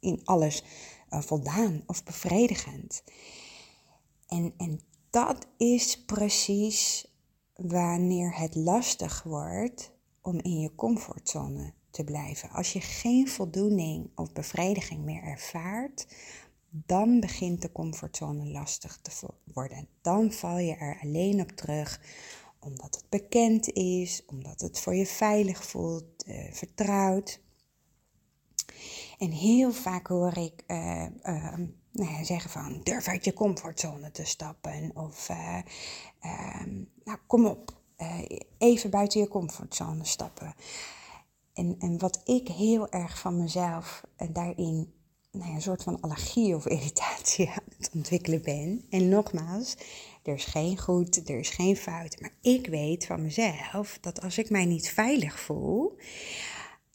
in 0.00 0.20
alles 0.24 0.62
voldaan 1.10 1.82
of 1.86 2.04
bevredigend. 2.04 3.02
En, 4.28 4.54
en 4.56 4.80
dat 5.10 5.46
is 5.56 6.04
precies 6.04 7.06
wanneer 7.54 8.36
het 8.36 8.54
lastig 8.54 9.22
wordt 9.22 9.92
om 10.22 10.38
in 10.40 10.60
je 10.60 10.74
comfortzone 10.74 11.72
te 11.90 12.04
blijven. 12.04 12.50
Als 12.50 12.72
je 12.72 12.80
geen 12.80 13.28
voldoening 13.28 14.10
of 14.14 14.32
bevrediging 14.32 15.04
meer 15.04 15.22
ervaart, 15.22 16.06
dan 16.70 17.20
begint 17.20 17.62
de 17.62 17.72
comfortzone 17.72 18.46
lastig 18.46 18.98
te 19.02 19.28
worden. 19.52 19.88
Dan 20.02 20.32
val 20.32 20.58
je 20.58 20.74
er 20.74 20.98
alleen 21.02 21.40
op 21.40 21.50
terug 21.50 22.00
omdat 22.60 22.94
het 22.94 23.04
bekend 23.08 23.72
is, 23.72 24.22
omdat 24.26 24.60
het 24.60 24.80
voor 24.80 24.94
je 24.94 25.06
veilig 25.06 25.64
voelt, 25.64 26.26
uh, 26.26 26.52
vertrouwd. 26.52 27.40
En 29.18 29.30
heel 29.30 29.72
vaak 29.72 30.06
hoor 30.06 30.36
ik 30.36 30.64
uh, 30.66 31.06
uh, 31.22 31.54
nou 31.90 32.24
zeggen 32.24 32.50
van 32.50 32.80
durf 32.82 33.08
uit 33.08 33.24
je 33.24 33.32
comfortzone 33.32 34.10
te 34.10 34.24
stappen. 34.24 34.90
Of 34.94 35.28
uh, 35.28 35.58
nou 37.04 37.18
kom 37.26 37.46
op, 37.46 37.80
even 38.58 38.90
buiten 38.90 39.20
je 39.20 39.28
comfortzone 39.28 40.04
stappen. 40.04 40.54
En, 41.52 41.76
en 41.78 41.98
wat 41.98 42.20
ik 42.24 42.48
heel 42.48 42.88
erg 42.88 43.18
van 43.18 43.36
mezelf 43.36 44.04
daarin 44.32 44.92
nou 45.30 45.54
een 45.54 45.62
soort 45.62 45.82
van 45.82 46.00
allergie 46.00 46.54
of 46.54 46.66
irritatie 46.76 47.48
aan 47.48 47.74
het 47.78 47.90
ontwikkelen 47.94 48.42
ben. 48.42 48.84
En 48.90 49.08
nogmaals, 49.08 49.76
er 50.28 50.34
is 50.34 50.44
geen 50.44 50.78
goed, 50.78 51.28
er 51.28 51.38
is 51.38 51.48
geen 51.48 51.76
fout. 51.76 52.20
Maar 52.20 52.34
ik 52.40 52.66
weet 52.66 53.06
van 53.06 53.22
mezelf 53.22 53.98
dat 54.00 54.20
als 54.20 54.38
ik 54.38 54.50
mij 54.50 54.64
niet 54.64 54.88
veilig 54.88 55.40
voel, 55.40 55.98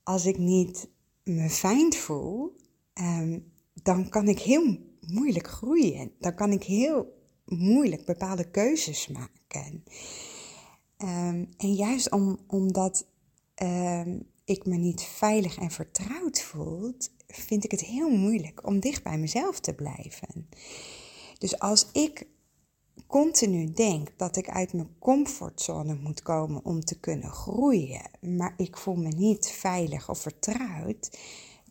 als 0.04 0.26
ik 0.26 0.38
niet 0.38 0.90
me 1.24 1.50
fijn 1.50 1.94
voel, 1.94 2.56
ehm, 2.94 3.40
dan 3.74 4.10
kan 4.10 4.28
ik 4.28 4.40
heel 4.40 4.78
moeilijk 5.00 5.48
groeien. 5.48 6.12
Dan 6.20 6.36
kan 6.36 6.52
ik 6.52 6.64
heel 6.64 7.22
moeilijk 7.46 8.06
bepaalde 8.06 8.52
keuzes 8.52 9.08
maken. 9.08 9.84
Um, 10.98 11.50
en 11.58 11.74
juist 11.74 12.12
om, 12.12 12.40
omdat 12.48 13.08
um, 13.64 14.28
ik 14.46 14.66
me 14.66 14.76
niet 14.76 15.02
veilig 15.02 15.58
en 15.58 15.72
vertrouwd 15.72 16.42
voel, 16.42 16.94
vind 17.28 17.64
ik 17.64 17.72
het 17.72 17.82
heel 17.82 18.10
moeilijk 18.10 18.68
om 18.68 18.80
dicht 18.80 19.04
bij 19.04 19.18
mezelf 19.18 19.60
te 19.60 19.74
blijven. 19.74 20.50
Dus 21.38 21.60
als 21.60 21.90
ik 21.92 22.28
continu 23.08 23.72
denk 23.72 24.10
dat 24.18 24.36
ik 24.36 24.50
uit 24.50 24.74
mijn 24.74 24.96
comfortzone 25.00 25.96
moet 25.96 26.22
komen 26.22 26.66
om 26.66 26.84
te 26.84 27.00
kunnen 27.00 27.32
groeien, 27.32 28.10
maar 28.22 28.54
ik 28.58 28.78
voel 28.78 28.96
me 28.96 29.08
niet 29.08 29.48
veilig 29.48 30.10
of 30.10 30.20
vertrouwd, 30.20 31.18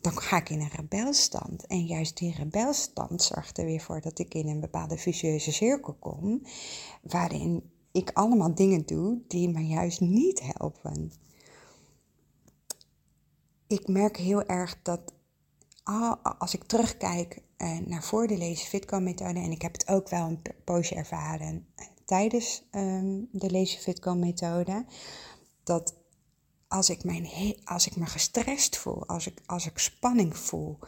dan 0.01 0.17
ga 0.17 0.37
ik 0.37 0.49
in 0.49 0.59
een 0.59 0.69
rebelstand. 0.75 1.67
En 1.67 1.85
juist 1.85 2.17
die 2.17 2.35
rebelstand 2.35 3.21
zorgt 3.21 3.57
er 3.57 3.65
weer 3.65 3.81
voor 3.81 4.01
dat 4.01 4.19
ik 4.19 4.33
in 4.33 4.47
een 4.47 4.59
bepaalde 4.59 4.97
vicieuze 4.97 5.51
cirkel 5.51 5.95
kom, 5.99 6.41
waarin 7.01 7.71
ik 7.91 8.11
allemaal 8.13 8.55
dingen 8.55 8.85
doe 8.85 9.21
die 9.27 9.49
me 9.49 9.67
juist 9.67 9.99
niet 9.99 10.41
helpen. 10.53 11.11
Ik 13.67 13.87
merk 13.87 14.17
heel 14.17 14.43
erg 14.43 14.79
dat 14.81 15.13
als 16.37 16.53
ik 16.53 16.63
terugkijk 16.63 17.41
uh, 17.57 17.77
naar 17.77 18.03
voor 18.03 18.27
de 18.27 18.37
Lazy 18.37 18.65
Fitco 18.65 18.99
methode, 18.99 19.39
en 19.39 19.51
ik 19.51 19.61
heb 19.61 19.71
het 19.71 19.87
ook 19.87 20.09
wel 20.09 20.27
een 20.27 20.41
poosje 20.63 20.95
ervaren 20.95 21.67
uh, 21.79 21.85
tijdens 22.05 22.63
um, 22.71 23.27
de 23.31 23.51
Lazy 23.51 23.77
Fitco 23.77 24.15
methode, 24.15 24.85
dat 25.63 25.95
als 26.67 26.89
ik, 26.89 27.03
mijn 27.03 27.27
als 27.63 27.87
ik 27.87 27.95
me 27.95 28.05
gestrest 28.05 28.77
voel, 28.77 29.07
als 29.07 29.27
ik, 29.27 29.41
als 29.45 29.65
ik 29.65 29.77
spanning 29.77 30.37
voel, 30.37 30.79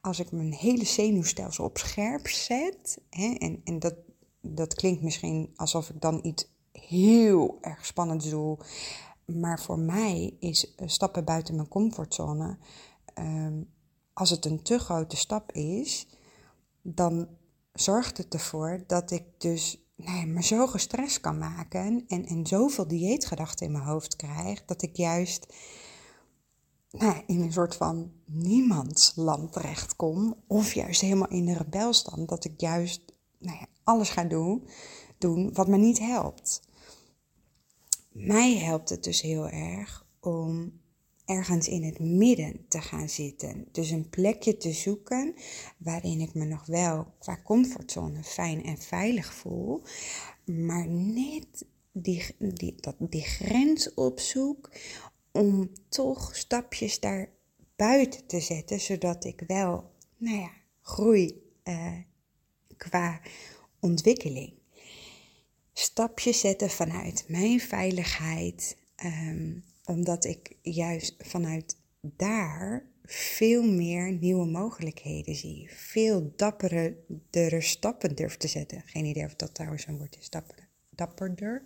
als 0.00 0.18
ik 0.20 0.32
mijn 0.32 0.52
hele 0.52 0.84
zenuwstelsel 0.84 1.64
op 1.64 1.78
scherp 1.78 2.28
zet, 2.28 3.00
hè, 3.10 3.34
en, 3.38 3.60
en 3.64 3.78
dat 3.78 3.94
dat 4.42 4.74
klinkt 4.74 5.02
misschien 5.02 5.52
alsof 5.56 5.90
ik 5.90 6.00
dan 6.00 6.20
iets 6.22 6.50
heel 6.72 7.58
erg 7.60 7.86
spannends 7.86 8.30
doe. 8.30 8.58
Maar 9.24 9.60
voor 9.60 9.78
mij 9.78 10.36
is 10.38 10.74
stappen 10.84 11.24
buiten 11.24 11.54
mijn 11.54 11.68
comfortzone. 11.68 12.58
Ehm, 13.14 13.62
als 14.12 14.30
het 14.30 14.44
een 14.44 14.62
te 14.62 14.78
grote 14.78 15.16
stap 15.16 15.52
is, 15.52 16.06
dan 16.82 17.28
zorgt 17.72 18.16
het 18.16 18.34
ervoor 18.34 18.84
dat 18.86 19.10
ik 19.10 19.24
dus 19.38 19.82
nee, 19.96 20.26
me 20.26 20.42
zo 20.42 20.66
gestrest 20.66 21.20
kan 21.20 21.38
maken 21.38 22.04
en, 22.08 22.26
en 22.26 22.46
zoveel 22.46 22.88
dieetgedachten 22.88 23.66
in 23.66 23.72
mijn 23.72 23.84
hoofd 23.84 24.16
krijg, 24.16 24.64
dat 24.64 24.82
ik 24.82 24.96
juist 24.96 25.54
nou, 26.90 27.22
in 27.26 27.40
een 27.40 27.52
soort 27.52 27.76
van 27.76 28.12
niemandsland 28.24 29.52
terechtkom, 29.52 30.34
of 30.46 30.72
juist 30.72 31.00
helemaal 31.00 31.28
in 31.28 31.44
de 31.44 31.56
rebelstand, 31.56 32.28
dat 32.28 32.44
ik 32.44 32.60
juist 32.60 33.02
nou 33.38 33.66
alles 33.84 34.10
ga 34.10 34.24
doen, 34.24 34.68
doen 35.18 35.52
wat 35.52 35.68
me 35.68 35.76
niet 35.76 35.98
helpt. 35.98 36.60
Mij 38.12 38.58
helpt 38.58 38.88
het 38.88 39.04
dus 39.04 39.20
heel 39.20 39.48
erg 39.48 40.06
om 40.20 40.80
ergens 41.36 41.68
in 41.68 41.82
het 41.82 41.98
midden 41.98 42.64
te 42.68 42.80
gaan 42.80 43.08
zitten. 43.08 43.66
Dus 43.72 43.90
een 43.90 44.08
plekje 44.08 44.56
te 44.56 44.72
zoeken 44.72 45.34
waarin 45.76 46.20
ik 46.20 46.34
me 46.34 46.44
nog 46.44 46.66
wel 46.66 47.14
qua 47.18 47.40
comfortzone 47.44 48.22
fijn 48.22 48.64
en 48.64 48.78
veilig 48.78 49.34
voel, 49.34 49.82
maar 50.44 50.88
net 50.88 51.64
die, 51.92 52.24
die, 52.38 52.74
dat, 52.80 52.96
die 52.98 53.22
grens 53.22 53.94
opzoek 53.94 54.70
om 55.32 55.70
toch 55.88 56.36
stapjes 56.36 57.00
daar 57.00 57.28
buiten 57.76 58.26
te 58.26 58.40
zetten, 58.40 58.80
zodat 58.80 59.24
ik 59.24 59.42
wel, 59.46 59.90
nou 60.16 60.36
ja, 60.36 60.50
groei 60.80 61.42
uh, 61.64 61.98
qua 62.76 63.20
ontwikkeling. 63.80 64.52
Stapjes 65.72 66.40
zetten 66.40 66.70
vanuit 66.70 67.24
mijn 67.28 67.60
veiligheid, 67.60 68.76
um, 69.04 69.64
omdat 69.84 70.24
ik 70.24 70.56
juist 70.62 71.14
vanuit 71.18 71.76
daar 72.00 72.86
veel 73.04 73.62
meer 73.62 74.12
nieuwe 74.12 74.46
mogelijkheden 74.46 75.34
zie. 75.34 75.68
Veel 75.70 76.32
dapperere 76.36 77.60
stappen 77.60 78.14
durf 78.14 78.36
te 78.36 78.48
zetten. 78.48 78.82
Geen 78.86 79.04
idee 79.04 79.24
of 79.24 79.34
dat 79.34 79.54
trouwens 79.54 79.86
een 79.86 79.98
woord 79.98 80.18
is, 80.18 80.30
dapper, 80.30 80.68
dapperder. 80.90 81.62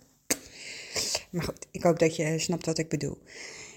Maar 1.31 1.43
goed, 1.43 1.67
ik 1.71 1.83
hoop 1.83 1.99
dat 1.99 2.15
je 2.15 2.39
snapt 2.39 2.65
wat 2.65 2.77
ik 2.77 2.89
bedoel. 2.89 3.17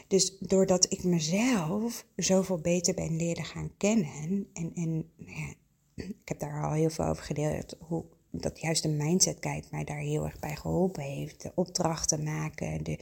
Dus 0.08 0.38
doordat 0.38 0.92
ik 0.92 1.04
mezelf 1.04 2.06
zoveel 2.16 2.58
beter 2.58 2.94
ben 2.94 3.16
leren 3.16 3.44
gaan 3.44 3.70
kennen, 3.76 4.46
en, 4.52 4.70
en 4.74 5.10
nou 5.16 5.38
ja, 5.38 5.54
ik 5.94 6.28
heb 6.28 6.38
daar 6.38 6.62
al 6.64 6.72
heel 6.72 6.90
veel 6.90 7.04
over 7.04 7.24
gedeeld, 7.24 7.76
hoe 7.78 8.04
dat 8.30 8.60
juist 8.60 8.82
de 8.82 8.88
mindset 8.88 9.38
kijk 9.38 9.70
mij 9.70 9.84
daar 9.84 9.98
heel 9.98 10.24
erg 10.24 10.38
bij 10.38 10.56
geholpen 10.56 11.02
heeft. 11.02 11.42
De 11.42 11.52
opdrachten 11.54 12.22
maken, 12.22 12.84
de, 12.84 12.98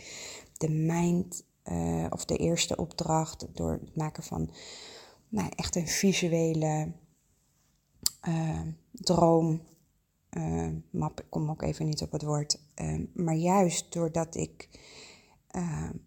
de 0.59 0.71
mind, 0.71 1.45
uh, 1.65 2.07
of 2.11 2.25
de 2.25 2.37
eerste 2.37 2.77
opdracht 2.77 3.47
door 3.53 3.71
het 3.71 3.97
maken 3.97 4.23
van 4.23 4.51
nou, 5.29 5.51
echt 5.57 5.77
een 5.77 5.89
visuele 5.89 6.93
uh, 8.29 8.61
droom. 8.93 9.63
Uh, 10.31 10.69
map, 10.91 11.21
ik 11.21 11.27
kom 11.29 11.51
ook 11.51 11.63
even 11.63 11.87
niet 11.87 12.03
op 12.03 12.13
het 12.13 12.23
woord. 12.23 12.61
maar 13.15 13.35
juist 13.35 13.93
doordat 13.93 14.37
ik 14.37 14.69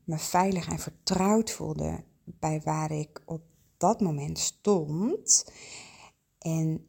me 0.04 0.18
veilig 0.18 0.70
en 0.70 0.80
vertrouwd 0.80 1.52
voelde 1.52 2.04
bij 2.24 2.62
waar 2.62 2.92
ik 2.92 3.22
op 3.26 3.42
dat 3.78 4.02
moment 4.02 4.40
stond. 4.40 5.52
En 6.40 6.88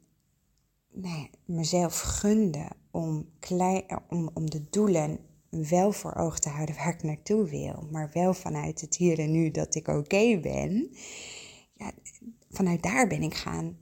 nou 0.93 1.29
mezelf 1.45 2.01
gunde 2.01 2.69
om, 2.91 3.29
klein, 3.39 3.85
om, 4.09 4.31
om 4.35 4.51
de 4.51 4.69
doelen 4.71 5.19
wel 5.61 5.93
voor 5.93 6.15
ogen 6.15 6.41
te 6.41 6.49
houden 6.49 6.75
waar 6.75 6.95
ik 6.95 7.03
naartoe 7.03 7.49
wil, 7.49 7.89
maar 7.91 8.11
wel 8.13 8.35
vanuit 8.35 8.81
het 8.81 8.97
hier 8.97 9.19
en 9.19 9.31
nu 9.31 9.51
dat 9.51 9.75
ik 9.75 9.89
oké 9.89 10.41
ben. 10.41 10.91
Ja, 11.75 11.93
vanuit 12.51 12.83
daar 12.83 13.07
ben 13.07 13.23
ik 13.23 13.35
gaan 13.35 13.77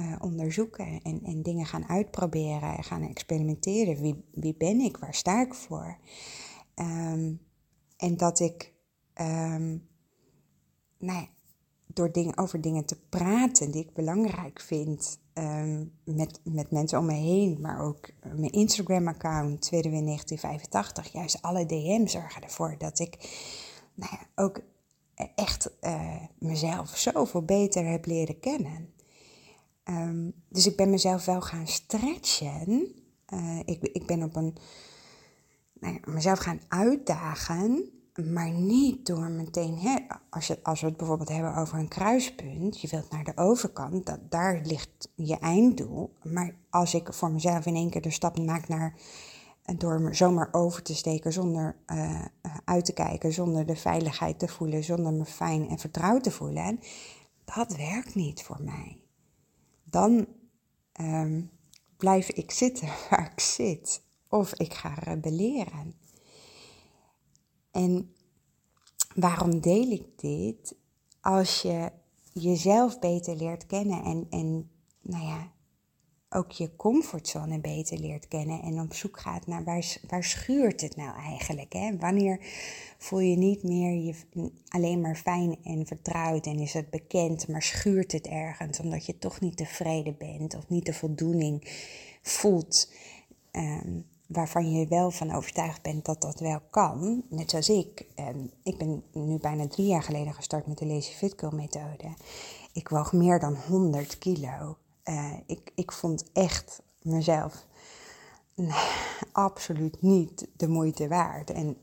uh, 0.00 0.16
onderzoeken 0.20 1.02
en, 1.02 1.22
en 1.22 1.42
dingen 1.42 1.66
gaan 1.66 1.88
uitproberen 1.88 2.76
en 2.76 2.84
gaan 2.84 3.08
experimenteren. 3.08 4.00
Wie, 4.00 4.24
wie 4.32 4.54
ben 4.56 4.80
ik? 4.80 4.96
Waar 4.96 5.14
sta 5.14 5.42
ik 5.42 5.54
voor? 5.54 5.98
Um, 6.74 7.40
en 7.96 8.16
dat 8.16 8.40
ik 8.40 8.72
um, 9.20 9.88
nou 10.98 11.20
ja, 11.20 11.28
door 11.94 12.10
over 12.34 12.60
dingen 12.60 12.84
te 12.84 12.96
praten 13.08 13.70
die 13.70 13.82
ik 13.82 13.92
belangrijk 13.94 14.60
vind 14.60 15.18
um, 15.34 15.92
met, 16.04 16.40
met 16.42 16.70
mensen 16.70 16.98
om 16.98 17.06
me 17.06 17.12
heen, 17.12 17.60
maar 17.60 17.80
ook 17.80 18.10
mijn 18.22 18.52
Instagram-account, 18.52 19.60
Tweede 19.60 19.90
Win 19.90 20.04
1985, 20.04 21.12
juist 21.12 21.42
alle 21.42 21.66
DM's 21.66 22.12
zorgen 22.12 22.42
ervoor 22.42 22.74
dat 22.78 22.98
ik 22.98 23.16
nou 23.94 24.12
ja, 24.12 24.42
ook 24.44 24.60
echt 25.34 25.70
uh, 25.80 26.22
mezelf 26.38 26.96
zoveel 26.96 27.42
beter 27.42 27.86
heb 27.86 28.06
leren 28.06 28.40
kennen. 28.40 28.92
Um, 29.84 30.32
dus 30.48 30.66
ik 30.66 30.76
ben 30.76 30.90
mezelf 30.90 31.24
wel 31.24 31.40
gaan 31.40 31.66
stretchen. 31.66 32.94
Uh, 33.34 33.58
ik, 33.64 33.82
ik 33.82 34.06
ben 34.06 34.22
op 34.22 34.36
een, 34.36 34.56
nou 35.80 35.94
ja, 35.94 36.12
mezelf 36.12 36.38
gaan 36.38 36.60
uitdagen 36.68 37.90
maar 38.22 38.50
niet 38.50 39.06
door 39.06 39.30
meteen, 39.30 39.78
hè, 39.78 39.98
als, 40.30 40.46
je, 40.46 40.58
als 40.62 40.80
we 40.80 40.86
het 40.86 40.96
bijvoorbeeld 40.96 41.28
hebben 41.28 41.54
over 41.54 41.78
een 41.78 41.88
kruispunt, 41.88 42.80
je 42.80 42.88
wilt 42.88 43.10
naar 43.10 43.24
de 43.24 43.36
overkant, 43.36 44.06
dat, 44.06 44.30
daar 44.30 44.60
ligt 44.64 45.08
je 45.14 45.38
einddoel. 45.38 46.12
Maar 46.22 46.54
als 46.70 46.94
ik 46.94 47.12
voor 47.12 47.30
mezelf 47.30 47.66
in 47.66 47.74
één 47.74 47.90
keer 47.90 48.00
de 48.00 48.10
stap 48.10 48.38
maak 48.38 48.68
naar, 48.68 48.94
door 49.76 50.00
me 50.00 50.14
zomaar 50.14 50.48
over 50.52 50.82
te 50.82 50.94
steken, 50.94 51.32
zonder 51.32 51.76
uh, 51.86 52.24
uit 52.64 52.84
te 52.84 52.92
kijken, 52.92 53.32
zonder 53.32 53.66
de 53.66 53.76
veiligheid 53.76 54.38
te 54.38 54.48
voelen, 54.48 54.84
zonder 54.84 55.12
me 55.12 55.24
fijn 55.24 55.68
en 55.68 55.78
vertrouwd 55.78 56.22
te 56.22 56.30
voelen, 56.30 56.80
dat 57.44 57.76
werkt 57.76 58.14
niet 58.14 58.42
voor 58.42 58.62
mij. 58.62 59.00
Dan 59.84 60.26
um, 61.00 61.50
blijf 61.96 62.30
ik 62.30 62.50
zitten 62.50 62.88
waar 63.10 63.32
ik 63.32 63.40
zit. 63.40 64.02
Of 64.28 64.54
ik 64.54 64.74
ga 64.74 64.94
rebelleren. 64.94 65.94
En 67.74 68.14
waarom 69.14 69.60
deel 69.60 69.90
ik 69.90 70.06
dit? 70.16 70.74
Als 71.20 71.62
je 71.62 71.92
jezelf 72.32 72.98
beter 72.98 73.36
leert 73.36 73.66
kennen 73.66 74.04
en, 74.04 74.26
en 74.30 74.70
nou 75.00 75.24
ja, 75.24 75.52
ook 76.28 76.50
je 76.50 76.76
comfortzone 76.76 77.60
beter 77.60 77.98
leert 77.98 78.28
kennen 78.28 78.62
en 78.62 78.80
op 78.80 78.94
zoek 78.94 79.20
gaat 79.20 79.46
naar 79.46 79.64
waar, 79.64 79.96
waar 80.08 80.24
schuurt 80.24 80.80
het 80.80 80.96
nou 80.96 81.16
eigenlijk? 81.16 81.72
Hè? 81.72 81.96
Wanneer 81.96 82.38
voel 82.98 83.20
je 83.20 83.36
niet 83.36 83.62
meer 83.62 83.92
je 83.92 84.14
alleen 84.68 85.00
maar 85.00 85.16
fijn 85.16 85.56
en 85.64 85.86
vertrouwd 85.86 86.46
en 86.46 86.58
is 86.58 86.72
het 86.72 86.90
bekend, 86.90 87.48
maar 87.48 87.62
schuurt 87.62 88.12
het 88.12 88.26
ergens 88.26 88.80
omdat 88.80 89.06
je 89.06 89.18
toch 89.18 89.40
niet 89.40 89.56
tevreden 89.56 90.16
bent 90.18 90.56
of 90.56 90.68
niet 90.68 90.86
de 90.86 90.94
voldoening 90.94 91.68
voelt? 92.22 92.92
Um, 93.52 94.06
waarvan 94.26 94.72
je 94.72 94.86
wel 94.86 95.10
van 95.10 95.34
overtuigd 95.34 95.82
bent 95.82 96.04
dat 96.04 96.20
dat 96.20 96.40
wel 96.40 96.60
kan, 96.70 97.22
net 97.28 97.50
zoals 97.50 97.68
ik. 97.68 98.06
En 98.14 98.50
ik 98.62 98.78
ben 98.78 99.02
nu 99.12 99.38
bijna 99.38 99.68
drie 99.68 99.86
jaar 99.86 100.02
geleden 100.02 100.34
gestart 100.34 100.66
met 100.66 100.78
de 100.78 100.86
Lazy 100.86 101.12
Fit 101.12 101.34
Girl 101.36 101.56
methode. 101.56 102.14
Ik 102.72 102.88
woog 102.88 103.12
meer 103.12 103.38
dan 103.38 103.56
100 103.68 104.18
kilo. 104.18 104.76
Uh, 105.04 105.32
ik, 105.46 105.72
ik 105.74 105.92
vond 105.92 106.24
echt 106.32 106.82
mezelf 107.02 107.66
absoluut 109.32 110.02
niet 110.02 110.46
de 110.56 110.68
moeite 110.68 111.08
waard. 111.08 111.50
En 111.50 111.76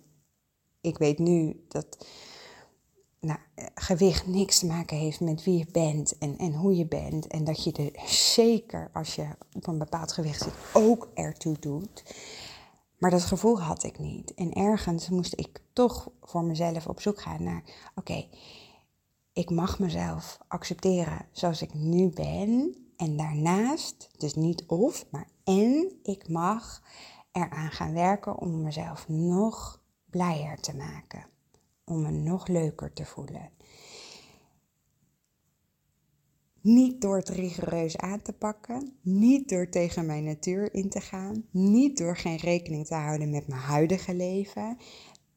ik 0.82 0.98
weet 0.98 1.20
nu 1.20 1.66
dat 1.68 2.06
nou, 3.22 3.40
gewicht 3.76 4.28
niks 4.28 4.60
te 4.60 4.66
maken 4.66 4.98
heeft 4.98 5.20
met 5.20 5.44
wie 5.44 5.58
je 5.58 5.66
bent 5.72 6.18
en, 6.18 6.38
en 6.38 6.54
hoe 6.54 6.76
je 6.76 6.86
bent. 6.86 7.28
En 7.28 7.44
dat 7.44 7.64
je 7.64 7.72
er 7.72 8.10
zeker 8.10 8.90
als 8.94 9.16
je 9.16 9.28
op 9.54 9.68
een 9.68 9.78
bepaald 9.78 10.12
gewicht 10.12 10.42
zit 10.42 10.54
ook 10.74 11.10
ertoe 11.14 11.60
doet. 11.60 12.04
Maar 12.98 13.12
dat 13.12 13.24
gevoel 13.24 13.62
had 13.62 13.84
ik 13.84 14.00
niet. 14.00 14.34
En 14.34 14.54
ergens 14.54 15.10
moest 15.10 15.34
ik 15.40 15.62
toch 15.74 16.10
voor 16.22 16.44
mezelf 16.44 16.88
op 16.88 17.02
zoek 17.02 17.22
gaan 17.22 17.44
naar: 17.44 17.64
oké, 17.96 18.28
ik 19.34 19.50
mag 19.50 19.80
mezelf 19.80 20.38
accepteren 20.48 21.26
zoals 21.32 21.62
ik 21.62 21.74
nu 21.74 22.10
ben. 22.10 22.76
En 22.98 23.18
daarnaast, 23.18 24.10
dus 24.18 24.34
niet 24.34 24.64
of, 24.68 25.06
maar 25.12 25.28
en 25.44 25.92
ik 26.04 26.30
mag 26.30 26.82
eraan 27.32 27.72
gaan 27.72 27.94
werken 27.94 28.38
om 28.38 28.62
mezelf 28.62 29.08
nog 29.08 29.82
blijer 30.10 30.60
te 30.60 30.76
maken 30.76 31.31
om 31.86 32.02
me 32.02 32.12
nog 32.12 32.48
leuker 32.48 32.94
te 32.94 33.06
voelen. 33.06 33.50
Niet 36.62 37.02
door 37.02 37.18
het 37.18 37.30
rigoureus 37.30 37.98
aan 37.98 38.22
te 38.22 38.34
pakken, 38.34 38.94
niet 39.02 39.50
door 39.50 39.70
tegen 39.70 40.06
mijn 40.06 40.24
natuur 40.24 40.74
in 40.74 40.90
te 40.90 41.02
gaan, 41.02 41.46
niet 41.52 41.98
door 41.98 42.18
geen 42.18 42.38
rekening 42.38 42.86
te 42.86 42.96
houden 42.96 43.30
met 43.30 43.48
mijn 43.48 43.62
huidige 43.62 44.16
leven. 44.16 44.78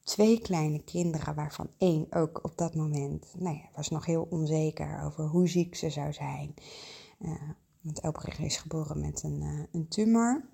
Twee 0.02 0.40
kleine 0.40 0.83
kinderen, 0.83 1.35
waarvan 1.35 1.70
één 1.78 2.07
ook 2.11 2.44
op 2.44 2.59
dat 2.59 2.74
moment 2.74 3.35
nou 3.38 3.57
ja, 3.57 3.68
was 3.74 3.88
nog 3.88 4.07
heel 4.07 4.26
onzeker 4.30 5.02
over 5.04 5.24
hoe 5.24 5.48
ziek 5.48 5.74
ze 5.74 5.90
zou 5.90 6.12
zijn. 6.12 6.54
Uh, 7.20 7.50
want 7.80 8.00
Elbrich 8.00 8.38
is 8.38 8.57
geboren 8.57 9.00
met 9.00 9.22
een, 9.22 9.40
uh, 9.42 9.62
een 9.72 9.88
tumor. 9.88 10.44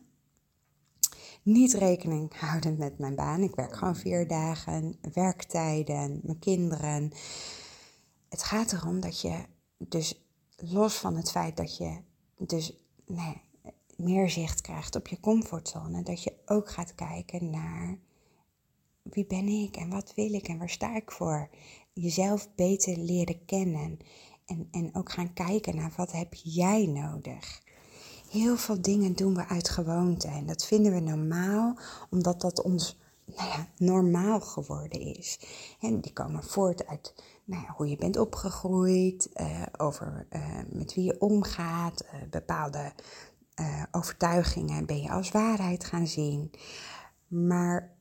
Niet 1.43 1.73
rekening 1.73 2.39
houdend 2.39 2.79
met 2.79 2.99
mijn 2.99 3.15
baan. 3.15 3.43
Ik 3.43 3.55
werk 3.55 3.77
gewoon 3.77 3.97
vier 3.97 4.29
dagen, 4.29 4.99
werktijden, 5.13 6.21
mijn 6.23 6.39
kinderen. 6.39 7.13
Het 8.29 8.43
gaat 8.43 8.73
erom 8.73 9.01
dat 9.01 9.21
je 9.21 9.45
dus 9.79 10.25
los 10.57 10.95
van 10.95 11.17
het 11.17 11.31
feit 11.31 11.57
dat 11.57 11.77
je 11.77 12.01
dus 12.37 12.73
nee, 13.07 13.41
meer 13.97 14.31
zicht 14.31 14.61
krijgt 14.61 14.97
op 14.97 15.09
je 15.09 15.21
comfortzone, 15.21 16.03
dat 16.03 16.23
je 16.23 16.33
ook 16.47 16.71
gaat 16.71 16.95
kijken 16.95 17.51
naar 17.51 17.99
wie 19.03 19.27
ben 19.27 19.49
ik 19.49 19.77
en 19.77 19.91
wat 19.91 20.15
wil 20.15 20.33
ik 20.33 20.49
en 20.49 20.59
waar 20.59 20.71
sta 20.71 20.97
ik 20.97 21.11
voor. 21.11 21.49
Jezelf 21.93 22.55
beter 22.55 22.97
leren 22.97 23.45
kennen 23.45 23.99
en, 24.47 24.69
en 24.71 24.95
ook 24.95 25.13
gaan 25.13 25.33
kijken 25.33 25.77
naar 25.77 25.93
wat 25.97 26.13
heb 26.13 26.35
jij 26.35 26.87
nodig. 26.87 27.63
Heel 28.31 28.57
veel 28.57 28.81
dingen 28.83 29.15
doen 29.15 29.35
we 29.35 29.47
uit 29.47 29.69
gewoonte 29.69 30.29
en 30.29 30.47
dat 30.47 30.67
vinden 30.67 30.93
we 30.93 31.01
normaal, 31.01 31.79
omdat 32.11 32.41
dat 32.41 32.63
ons 32.63 32.99
nou 33.25 33.49
ja, 33.49 33.69
normaal 33.77 34.41
geworden 34.41 35.01
is. 35.01 35.39
En 35.81 36.01
die 36.01 36.13
komen 36.13 36.45
voort 36.45 36.87
uit 36.87 37.15
nou 37.45 37.63
ja, 37.63 37.75
hoe 37.77 37.89
je 37.89 37.97
bent 37.97 38.17
opgegroeid, 38.17 39.31
uh, 39.35 39.63
over 39.77 40.27
uh, 40.31 40.43
met 40.69 40.95
wie 40.95 41.05
je 41.05 41.21
omgaat, 41.21 42.05
uh, 42.05 42.11
bepaalde 42.31 42.93
overtuigingen 43.91 44.87
ben 44.87 45.01
je 45.01 45.11
als 45.11 45.31
waarheid 45.31 45.85
gaan 45.85 46.07
zien. 46.07 46.51
Maar 47.27 47.97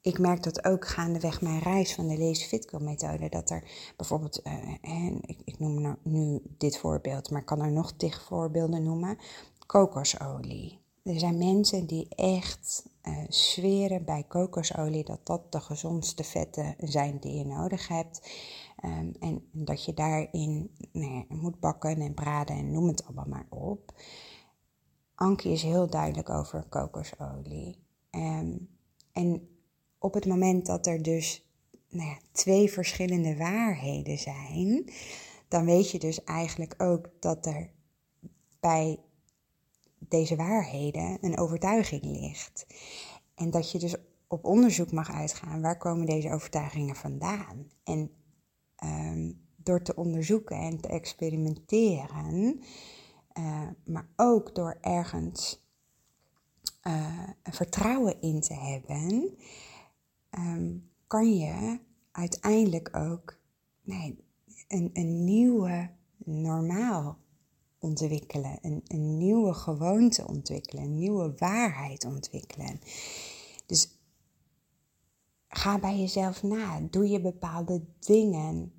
ik 0.00 0.18
merk 0.18 0.42
dat 0.42 0.64
ook 0.64 0.86
gaandeweg 0.88 1.40
mijn 1.40 1.58
reis 1.58 1.94
van 1.94 2.08
de 2.08 2.18
Lazy 2.18 2.46
Fitco 2.46 2.78
methode, 2.78 3.28
dat 3.28 3.50
er 3.50 3.92
bijvoorbeeld, 3.96 4.42
en 4.80 5.18
ik, 5.26 5.40
ik 5.44 5.58
noem 5.58 5.80
nou 5.80 5.96
nu 6.02 6.40
dit 6.58 6.78
voorbeeld, 6.78 7.30
maar 7.30 7.40
ik 7.40 7.46
kan 7.46 7.60
er 7.60 7.72
nog 7.72 7.92
tig 7.92 8.22
voorbeelden 8.22 8.82
noemen, 8.82 9.18
kokosolie. 9.66 10.82
Er 11.02 11.18
zijn 11.18 11.38
mensen 11.38 11.86
die 11.86 12.08
echt 12.08 12.88
uh, 13.02 13.18
zweren 13.28 14.04
bij 14.04 14.24
kokosolie 14.28 15.04
dat 15.04 15.26
dat 15.26 15.52
de 15.52 15.60
gezondste 15.60 16.24
vetten 16.24 16.74
zijn 16.78 17.18
die 17.18 17.36
je 17.36 17.44
nodig 17.44 17.88
hebt. 17.88 18.30
Um, 18.84 19.14
en 19.20 19.48
dat 19.52 19.84
je 19.84 19.94
daarin 19.94 20.70
nou 20.92 21.24
moet 21.28 21.60
bakken 21.60 22.00
en 22.00 22.14
braden 22.14 22.56
en 22.56 22.70
noem 22.70 22.86
het 22.86 23.04
allemaal 23.04 23.28
maar 23.28 23.46
op. 23.48 23.94
Ankie 25.14 25.52
is 25.52 25.62
heel 25.62 25.86
duidelijk 25.90 26.30
over 26.30 26.66
kokosolie. 26.68 27.78
Um, 28.10 28.68
en 29.12 29.48
op 29.98 30.14
het 30.14 30.26
moment 30.26 30.66
dat 30.66 30.86
er 30.86 31.02
dus 31.02 31.48
nou 31.88 32.08
ja, 32.08 32.18
twee 32.32 32.70
verschillende 32.70 33.36
waarheden 33.36 34.18
zijn, 34.18 34.92
dan 35.48 35.64
weet 35.64 35.90
je 35.90 35.98
dus 35.98 36.24
eigenlijk 36.24 36.74
ook 36.82 37.10
dat 37.20 37.46
er 37.46 37.70
bij 38.60 38.98
deze 40.08 40.36
waarheden 40.36 41.18
een 41.20 41.38
overtuiging 41.38 42.04
ligt. 42.04 42.66
En 43.34 43.50
dat 43.50 43.70
je 43.70 43.78
dus 43.78 43.96
op 44.28 44.44
onderzoek 44.44 44.92
mag 44.92 45.10
uitgaan, 45.10 45.60
waar 45.60 45.78
komen 45.78 46.06
deze 46.06 46.32
overtuigingen 46.32 46.96
vandaan? 46.96 47.70
En 47.84 48.10
um, 48.84 49.42
door 49.56 49.82
te 49.82 49.94
onderzoeken 49.94 50.56
en 50.56 50.80
te 50.80 50.88
experimenteren, 50.88 52.60
uh, 53.38 53.68
maar 53.84 54.08
ook 54.16 54.54
door 54.54 54.78
ergens 54.80 55.62
uh, 56.86 57.28
vertrouwen 57.42 58.20
in 58.20 58.40
te 58.40 58.54
hebben, 58.54 59.36
um, 60.38 60.90
kan 61.06 61.36
je 61.36 61.78
uiteindelijk 62.12 62.96
ook 62.96 63.38
nee, 63.82 64.24
een, 64.68 64.90
een 64.92 65.24
nieuwe 65.24 65.90
normaal 66.24 67.18
ontwikkelen, 67.84 68.58
een, 68.62 68.82
een 68.86 69.16
nieuwe 69.18 69.54
gewoonte 69.54 70.26
ontwikkelen, 70.26 70.84
een 70.84 70.94
nieuwe 70.94 71.34
waarheid 71.36 72.04
ontwikkelen. 72.04 72.80
Dus 73.66 73.98
ga 75.48 75.78
bij 75.78 75.98
jezelf 75.98 76.42
na. 76.42 76.80
Doe 76.90 77.08
je 77.08 77.20
bepaalde 77.20 77.84
dingen 78.00 78.72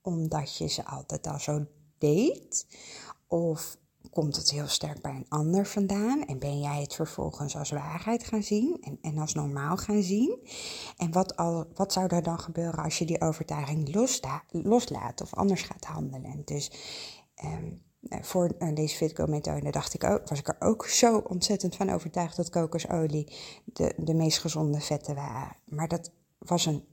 omdat 0.00 0.56
je 0.56 0.68
ze 0.68 0.84
altijd 0.84 1.26
al 1.26 1.38
zo 1.38 1.66
deed? 1.98 2.66
Of 3.26 3.76
komt 4.10 4.36
het 4.36 4.50
heel 4.50 4.66
sterk 4.66 5.02
bij 5.02 5.14
een 5.14 5.28
ander 5.28 5.66
vandaan 5.66 6.24
en 6.24 6.38
ben 6.38 6.60
jij 6.60 6.80
het 6.80 6.94
vervolgens 6.94 7.56
als 7.56 7.70
waarheid 7.70 8.24
gaan 8.24 8.42
zien 8.42 8.78
en, 8.80 8.98
en 9.00 9.18
als 9.18 9.34
normaal 9.34 9.76
gaan 9.76 10.02
zien? 10.02 10.38
En 10.96 11.12
wat, 11.12 11.36
al, 11.36 11.66
wat 11.74 11.92
zou 11.92 12.06
er 12.06 12.22
dan 12.22 12.38
gebeuren 12.38 12.84
als 12.84 12.98
je 12.98 13.04
die 13.04 13.20
overtuiging 13.20 13.94
loslaat 14.50 15.20
of 15.20 15.34
anders 15.34 15.62
gaat 15.62 15.84
handelen? 15.84 16.42
Dus 16.44 16.70
um, 17.44 17.82
voor 18.08 18.54
eh, 18.58 18.74
deze 18.74 18.96
Fitco-methode 18.96 19.70
dacht 19.70 19.94
ik 19.94 20.04
ook, 20.04 20.28
was 20.28 20.38
ik 20.38 20.48
er 20.48 20.56
ook 20.58 20.86
zo 20.86 21.18
ontzettend 21.18 21.76
van 21.76 21.90
overtuigd 21.90 22.36
dat 22.36 22.50
kokosolie 22.50 23.36
de, 23.64 23.94
de 23.96 24.14
meest 24.14 24.38
gezonde 24.38 24.80
vetten 24.80 25.14
waren. 25.14 25.56
Maar 25.64 25.88
dat 25.88 26.10
was 26.38 26.66
een, 26.66 26.84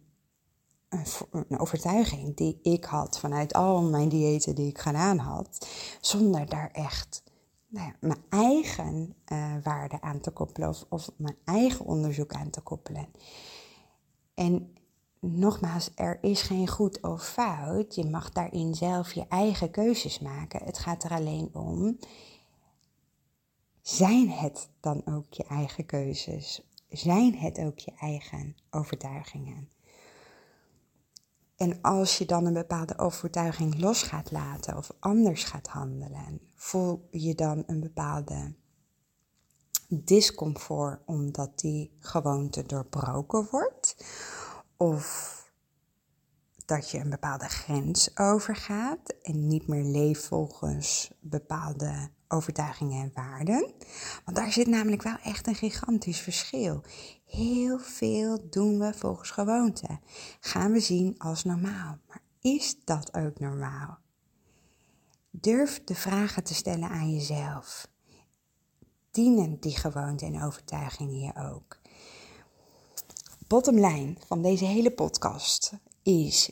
een, 1.32 1.60
overtuiging 1.60 2.36
die 2.36 2.60
ik 2.62 2.84
had 2.84 3.20
vanuit 3.20 3.54
al 3.54 3.82
mijn 3.82 4.10
diëten 4.10 4.56
die 4.56 4.68
ik 4.70 4.80
gedaan 4.80 5.18
had, 5.18 5.68
zonder 6.02 6.46
daar 6.46 6.70
echt 6.72 7.24
nou 7.68 7.88
ja, 7.88 7.96
mijn 8.00 8.24
eigen 8.30 9.16
uh, 9.32 9.56
waarde 9.64 10.02
aan 10.02 10.20
te 10.20 10.32
koppelen 10.32 10.70
of, 10.70 10.86
of 10.90 11.12
mijn 11.18 11.38
eigen 11.46 11.86
onderzoek 11.86 12.34
aan 12.34 12.50
te 12.50 12.62
koppelen. 12.62 13.08
En 14.34 14.74
nogmaals, 15.20 15.92
er 15.96 16.18
is 16.22 16.42
geen 16.42 16.68
goed 16.68 17.02
of 17.02 17.28
fout. 17.28 17.96
Je 17.96 18.06
mag 18.06 18.32
daarin 18.32 18.76
zelf 18.76 19.14
je 19.14 19.26
eigen 19.28 19.72
keuzes 19.72 20.20
maken. 20.20 20.64
Het 20.64 20.78
gaat 20.78 21.04
er 21.04 21.12
alleen 21.12 21.50
om, 21.54 21.98
zijn 23.82 24.30
het 24.30 24.70
dan 24.80 25.02
ook 25.06 25.34
je 25.34 25.44
eigen 25.44 25.86
keuzes? 25.86 26.62
Zijn 26.90 27.36
het 27.36 27.60
ook 27.60 27.80
je 27.80 27.92
eigen 28.00 28.56
overtuigingen? 28.70 29.70
En 31.56 31.82
als 31.82 32.18
je 32.18 32.26
dan 32.26 32.46
een 32.46 32.54
bepaalde 32.54 32.98
overtuiging 32.98 33.80
los 33.80 34.04
gaat 34.04 34.32
laten 34.32 34.78
of 34.78 34.92
anders 35.00 35.44
gaat 35.44 35.68
handelen, 35.68 36.42
voel 36.56 37.08
je 37.12 37.36
dan 37.36 37.64
een 37.68 37.80
bepaalde 37.80 38.54
discomfort 39.88 41.02
omdat 41.06 41.60
die 41.60 41.98
gewoonte 42.00 42.64
doorbroken 42.66 43.48
wordt? 43.52 43.96
Of 44.82 45.38
dat 46.66 46.92
je 46.92 47.00
een 47.00 47.10
bepaalde 47.10 47.48
grens 47.48 48.18
overgaat 48.18 49.14
en 49.22 49.48
niet 49.48 49.68
meer 49.68 49.84
leeft 49.84 50.26
volgens 50.26 51.12
bepaalde 51.20 52.10
overtuigingen 52.28 53.02
en 53.04 53.12
waarden. 53.14 53.74
Want 54.26 54.38
daar 54.38 54.52
zit 54.52 54.68
namelijk 54.68 55.02
wel 55.02 55.18
echt 55.24 55.48
een 55.48 55.56
gigantisch 55.56 56.20
verschil. 56.20 56.84
Heel 57.26 57.80
veel 57.80 58.50
doen 58.50 58.80
we 58.80 58.94
volgens 58.94 59.32
gewoonte. 59.32 60.00
Gaan 60.40 60.72
we 60.72 60.80
zien 60.80 61.16
als 61.18 61.44
normaal. 61.44 61.98
Maar 62.08 62.22
is 62.40 62.76
dat 62.84 63.14
ook 63.14 63.40
normaal? 63.40 63.98
Durf 65.32 65.84
de 65.84 65.96
vragen 65.96 66.44
te 66.44 66.54
stellen 66.54 66.90
aan 66.90 67.14
jezelf. 67.14 67.88
Dienen 69.12 69.60
die 69.60 69.78
gewoonte 69.78 70.26
en 70.26 70.44
overtuigingen 70.44 71.20
je 71.20 71.36
ook? 71.36 71.79
Bottom 73.50 74.16
van 74.28 74.42
deze 74.42 74.66
hele 74.66 74.92
podcast 74.92 75.74
is: 76.04 76.52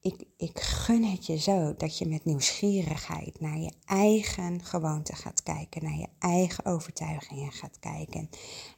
ik, 0.00 0.24
ik 0.36 0.60
gun 0.60 1.04
het 1.04 1.26
je 1.26 1.36
zo 1.38 1.74
dat 1.76 1.98
je 1.98 2.06
met 2.06 2.24
nieuwsgierigheid 2.24 3.40
naar 3.40 3.58
je 3.58 3.72
eigen 3.84 4.64
gewoonte 4.64 5.14
gaat 5.14 5.42
kijken, 5.42 5.84
naar 5.84 5.98
je 5.98 6.08
eigen 6.18 6.64
overtuigingen 6.64 7.52
gaat 7.52 7.78
kijken. 7.78 8.30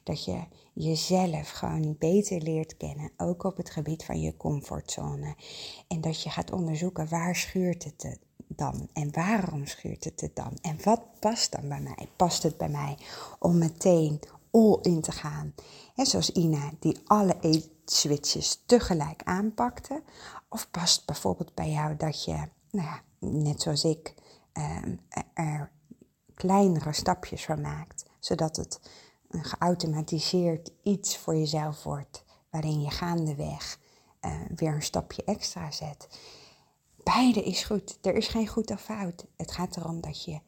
Dat 0.03 0.25
je 0.25 0.43
jezelf 0.73 1.49
gewoon 1.49 1.95
beter 1.99 2.41
leert 2.41 2.77
kennen, 2.77 3.11
ook 3.17 3.43
op 3.43 3.57
het 3.57 3.69
gebied 3.69 4.03
van 4.03 4.21
je 4.21 4.37
comfortzone. 4.37 5.35
En 5.87 6.01
dat 6.01 6.23
je 6.23 6.29
gaat 6.29 6.51
onderzoeken 6.51 7.09
waar 7.09 7.35
schuurt 7.35 7.83
het 7.83 8.19
dan 8.47 8.89
en 8.93 9.11
waarom 9.11 9.65
schuurt 9.65 10.03
het 10.03 10.21
het 10.21 10.35
dan 10.35 10.57
en 10.61 10.77
wat 10.83 11.01
past 11.19 11.51
dan 11.51 11.67
bij 11.67 11.81
mij? 11.81 12.07
Past 12.15 12.43
het 12.43 12.57
bij 12.57 12.69
mij 12.69 12.97
om 13.39 13.57
meteen 13.57 14.19
all 14.53 14.77
in 14.81 15.01
te 15.01 15.11
gaan? 15.11 15.53
En 15.95 16.05
zoals 16.05 16.31
Ina, 16.31 16.71
die 16.79 16.99
alle 17.05 17.37
eetswitches 17.39 18.63
tegelijk 18.65 19.23
aanpakte. 19.23 20.03
Of 20.49 20.71
past 20.71 21.05
bijvoorbeeld 21.05 21.53
bij 21.53 21.71
jou 21.71 21.95
dat 21.95 22.23
je, 22.23 22.47
nou 22.71 22.87
ja, 22.87 23.01
net 23.19 23.61
zoals 23.61 23.83
ik, 23.83 24.13
ehm, 24.53 24.95
er 25.33 25.71
kleinere 26.33 26.93
stapjes 26.93 27.45
van 27.45 27.61
maakt, 27.61 28.05
zodat 28.19 28.55
het 28.55 28.79
een 29.29 29.43
geautomatiseerd 29.43 30.71
iets 30.83 31.17
voor 31.17 31.35
jezelf 31.35 31.83
wordt, 31.83 32.23
waarin 32.49 32.81
je 32.81 32.89
gaandeweg 32.89 33.79
uh, 34.21 34.41
weer 34.55 34.73
een 34.73 34.81
stapje 34.81 35.23
extra 35.23 35.71
zet. 35.71 36.07
Beide 37.03 37.43
is 37.43 37.63
goed. 37.63 37.97
Er 38.01 38.15
is 38.15 38.27
geen 38.27 38.47
goed 38.47 38.71
of 38.71 38.81
fout. 38.81 39.25
Het 39.37 39.51
gaat 39.51 39.77
erom 39.77 40.01
dat 40.01 40.23
je 40.23 40.39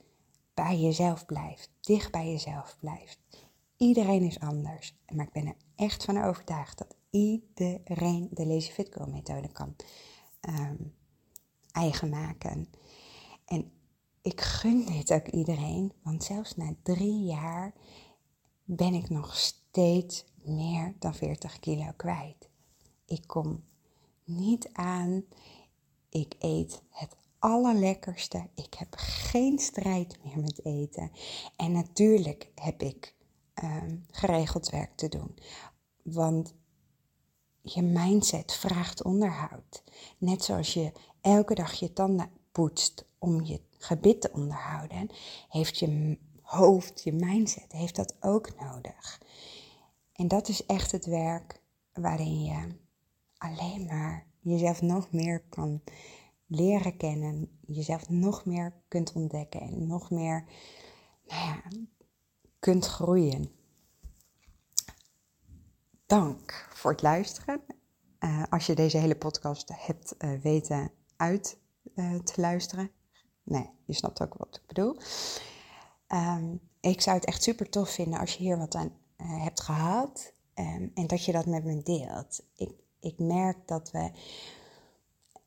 bij 0.53 0.79
jezelf 0.79 1.25
blijft, 1.25 1.69
dicht 1.81 2.11
bij 2.11 2.31
jezelf 2.31 2.77
blijft. 2.79 3.19
Iedereen 3.77 4.23
is 4.23 4.39
anders, 4.39 4.97
maar 5.13 5.25
ik 5.25 5.33
ben 5.33 5.47
er 5.47 5.57
echt 5.75 6.05
van 6.05 6.23
overtuigd 6.23 6.77
dat 6.77 6.95
iedereen 7.09 8.29
de 8.31 8.45
Lazy 8.45 8.71
Fit 8.71 9.07
methode 9.07 9.51
kan 9.51 9.75
um, 10.49 10.93
eigen 11.71 12.09
maken. 12.09 12.69
En 13.45 13.71
ik 14.21 14.41
gun 14.41 14.85
dit 14.85 15.13
ook 15.13 15.27
iedereen, 15.27 15.93
want 16.03 16.23
zelfs 16.23 16.55
na 16.55 16.75
drie 16.83 17.23
jaar 17.23 17.73
ben 18.63 18.93
ik 18.93 19.09
nog 19.09 19.35
steeds 19.35 20.25
meer 20.43 20.95
dan 20.99 21.15
40 21.15 21.59
kilo 21.59 21.91
kwijt. 21.95 22.49
Ik 23.05 23.27
kom 23.27 23.63
niet 24.23 24.69
aan. 24.73 25.23
Ik 26.09 26.35
eet 26.39 26.81
het 26.89 27.15
allerlekkerste. 27.39 28.49
Ik 28.55 28.73
heb 28.73 28.93
geen 28.97 29.59
strijd 29.59 30.17
meer 30.23 30.39
met 30.39 30.65
eten. 30.65 31.11
En 31.55 31.71
natuurlijk 31.71 32.51
heb 32.55 32.81
ik 32.81 33.14
ehm, 33.55 33.95
geregeld 34.11 34.69
werk 34.69 34.95
te 34.95 35.09
doen. 35.09 35.37
Want 36.03 36.53
je 37.61 37.81
mindset 37.81 38.53
vraagt 38.53 39.03
onderhoud. 39.03 39.83
Net 40.17 40.43
zoals 40.43 40.73
je 40.73 40.91
elke 41.21 41.55
dag 41.55 41.73
je 41.73 41.93
tanden 41.93 42.29
poetst 42.51 43.05
om 43.17 43.41
je 43.41 43.61
gebit 43.77 44.21
te 44.21 44.29
onderhouden, 44.33 45.09
heeft 45.49 45.79
je 45.79 46.17
hoofd, 46.41 47.03
je 47.03 47.13
mindset, 47.13 47.71
heeft 47.71 47.95
dat 47.95 48.15
ook 48.19 48.59
nodig. 48.59 49.21
En 50.13 50.27
dat 50.27 50.47
is 50.47 50.65
echt 50.65 50.91
het 50.91 51.05
werk 51.05 51.61
waarin 51.93 52.43
je 52.43 52.67
alleen 53.37 53.85
maar 53.85 54.27
jezelf 54.39 54.81
nog 54.81 55.11
meer 55.11 55.43
kan 55.49 55.81
leren 56.45 56.97
kennen, 56.97 57.59
jezelf 57.67 58.09
nog 58.09 58.45
meer 58.45 58.73
kunt 58.87 59.13
ontdekken 59.13 59.61
en 59.61 59.87
nog 59.87 60.09
meer 60.11 60.45
nou 61.27 61.45
ja, 61.45 61.61
kunt 62.65 62.85
groeien. 62.85 63.51
Dank 66.05 66.67
voor 66.73 66.91
het 66.91 67.01
luisteren. 67.01 67.61
Uh, 68.19 68.43
als 68.49 68.65
je 68.65 68.75
deze 68.75 68.97
hele 68.97 69.15
podcast 69.15 69.71
hebt 69.75 70.15
uh, 70.17 70.41
weten 70.41 70.91
uit 71.15 71.57
uh, 71.95 72.19
te 72.19 72.41
luisteren. 72.41 72.91
Nee, 73.43 73.69
je 73.85 73.93
snapt 73.93 74.21
ook 74.21 74.33
wat 74.33 74.55
ik 74.55 74.67
bedoel. 74.67 74.97
Um, 76.07 76.59
ik 76.79 77.01
zou 77.01 77.15
het 77.15 77.25
echt 77.25 77.43
super 77.43 77.69
tof 77.69 77.89
vinden 77.89 78.19
als 78.19 78.33
je 78.33 78.43
hier 78.43 78.57
wat 78.57 78.75
aan 78.75 78.91
hebt 79.17 79.61
gehad. 79.61 80.33
Um, 80.55 80.91
en 80.93 81.07
dat 81.07 81.25
je 81.25 81.31
dat 81.31 81.45
met 81.45 81.63
me 81.63 81.83
deelt. 81.83 82.45
Ik, 82.55 82.71
ik 82.99 83.19
merk 83.19 83.67
dat 83.67 83.91
we 83.91 84.11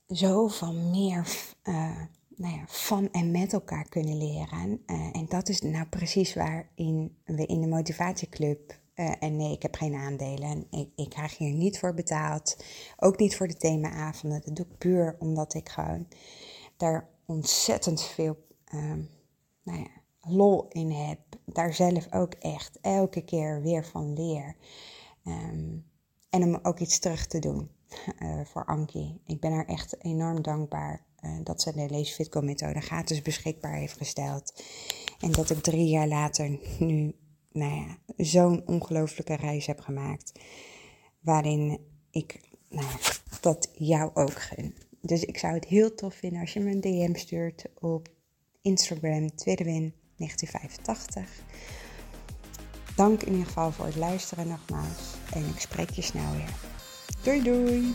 zoveel 0.07 0.75
meer 0.75 1.51
uh, 1.65 2.03
nou 2.39 2.55
ja, 2.55 2.65
van 2.67 3.11
en 3.13 3.31
met 3.31 3.53
elkaar 3.53 3.89
kunnen 3.89 4.17
leren. 4.17 4.83
Uh, 4.87 5.09
en 5.13 5.27
dat 5.29 5.49
is 5.49 5.61
nou 5.61 5.87
precies 5.87 6.35
waarin 6.35 7.17
we 7.25 7.47
in 7.47 7.61
de 7.61 7.67
motivatieclub. 7.67 8.79
Uh, 8.95 9.13
en 9.19 9.37
nee, 9.37 9.53
ik 9.53 9.63
heb 9.63 9.75
geen 9.75 9.95
aandelen. 9.95 10.67
Ik, 10.71 10.89
ik 10.97 11.11
krijg 11.11 11.39
hier 11.39 11.53
niet 11.53 11.79
voor 11.79 11.95
betaald. 11.95 12.65
Ook 12.97 13.19
niet 13.19 13.37
voor 13.37 13.49
de 13.49 13.57
themaavonden. 13.57 14.43
Dat 14.45 14.57
doe 14.57 14.67
ik 14.67 14.79
puur 14.79 15.17
omdat 15.19 15.55
ik 15.55 15.69
gewoon 15.69 16.09
daar 16.77 17.09
ontzettend 17.27 18.03
veel 18.03 18.47
nou 19.63 19.79
ja, 19.79 19.91
lol 20.21 20.69
in 20.69 20.91
heb. 20.91 21.19
Daar 21.45 21.75
zelf 21.75 22.13
ook 22.13 22.35
echt 22.35 22.79
elke 22.81 23.25
keer 23.25 23.63
weer 23.63 23.85
van 23.85 24.13
leer. 24.13 24.57
Um, 25.25 25.87
en 26.31 26.43
om 26.43 26.59
ook 26.63 26.79
iets 26.79 26.99
terug 26.99 27.27
te 27.27 27.39
doen 27.39 27.71
uh, 28.23 28.41
voor 28.51 28.65
Ankie. 28.65 29.21
Ik 29.25 29.41
ben 29.41 29.53
haar 29.53 29.67
echt 29.67 30.05
enorm 30.05 30.43
dankbaar 30.43 31.07
dat 31.43 31.63
ze 31.63 31.73
de 31.73 32.05
Fitco 32.05 32.41
methode 32.41 32.81
gratis 32.81 33.23
beschikbaar 33.23 33.75
heeft 33.75 33.97
gesteld. 33.97 34.63
En 35.21 35.33
dat 35.33 35.51
ik 35.51 35.63
drie 35.63 35.89
jaar 35.89 36.09
later 36.09 36.59
nu 36.79 37.15
nou 37.53 37.75
ja, 37.75 37.99
zo'n 38.17 38.67
ongelooflijke 38.67 39.37
reis 39.37 39.67
heb 39.67 39.81
gemaakt. 39.81 40.33
Waarin 41.21 41.81
ik 42.11 42.41
nou 42.69 42.87
dat 43.41 43.71
jou 43.75 44.11
ook 44.15 44.41
gun. 44.41 44.75
Dus 45.01 45.25
ik 45.25 45.39
zou 45.39 45.55
het 45.55 45.65
heel 45.65 45.95
tof 45.95 46.15
vinden 46.15 46.41
als 46.41 46.53
je 46.53 46.61
me 46.61 46.71
een 46.71 46.81
DM 46.81 47.15
stuurt 47.15 47.65
op 47.79 48.09
Instagram, 48.63 49.35
Tweedewin 49.35 49.95
1985. 50.17 51.43
Dank 52.97 53.23
in 53.23 53.33
ieder 53.33 53.47
geval 53.47 53.73
voor 53.73 53.87
het 53.87 53.97
luisteren 53.97 54.49
nogmaals. 54.49 55.15
En 55.33 55.49
ik 55.49 55.61
spreek 55.61 55.91
je 55.91 56.03
snel 56.03 56.33
weer. 56.33 56.55
Doei 57.23 57.43
doei! 57.43 57.95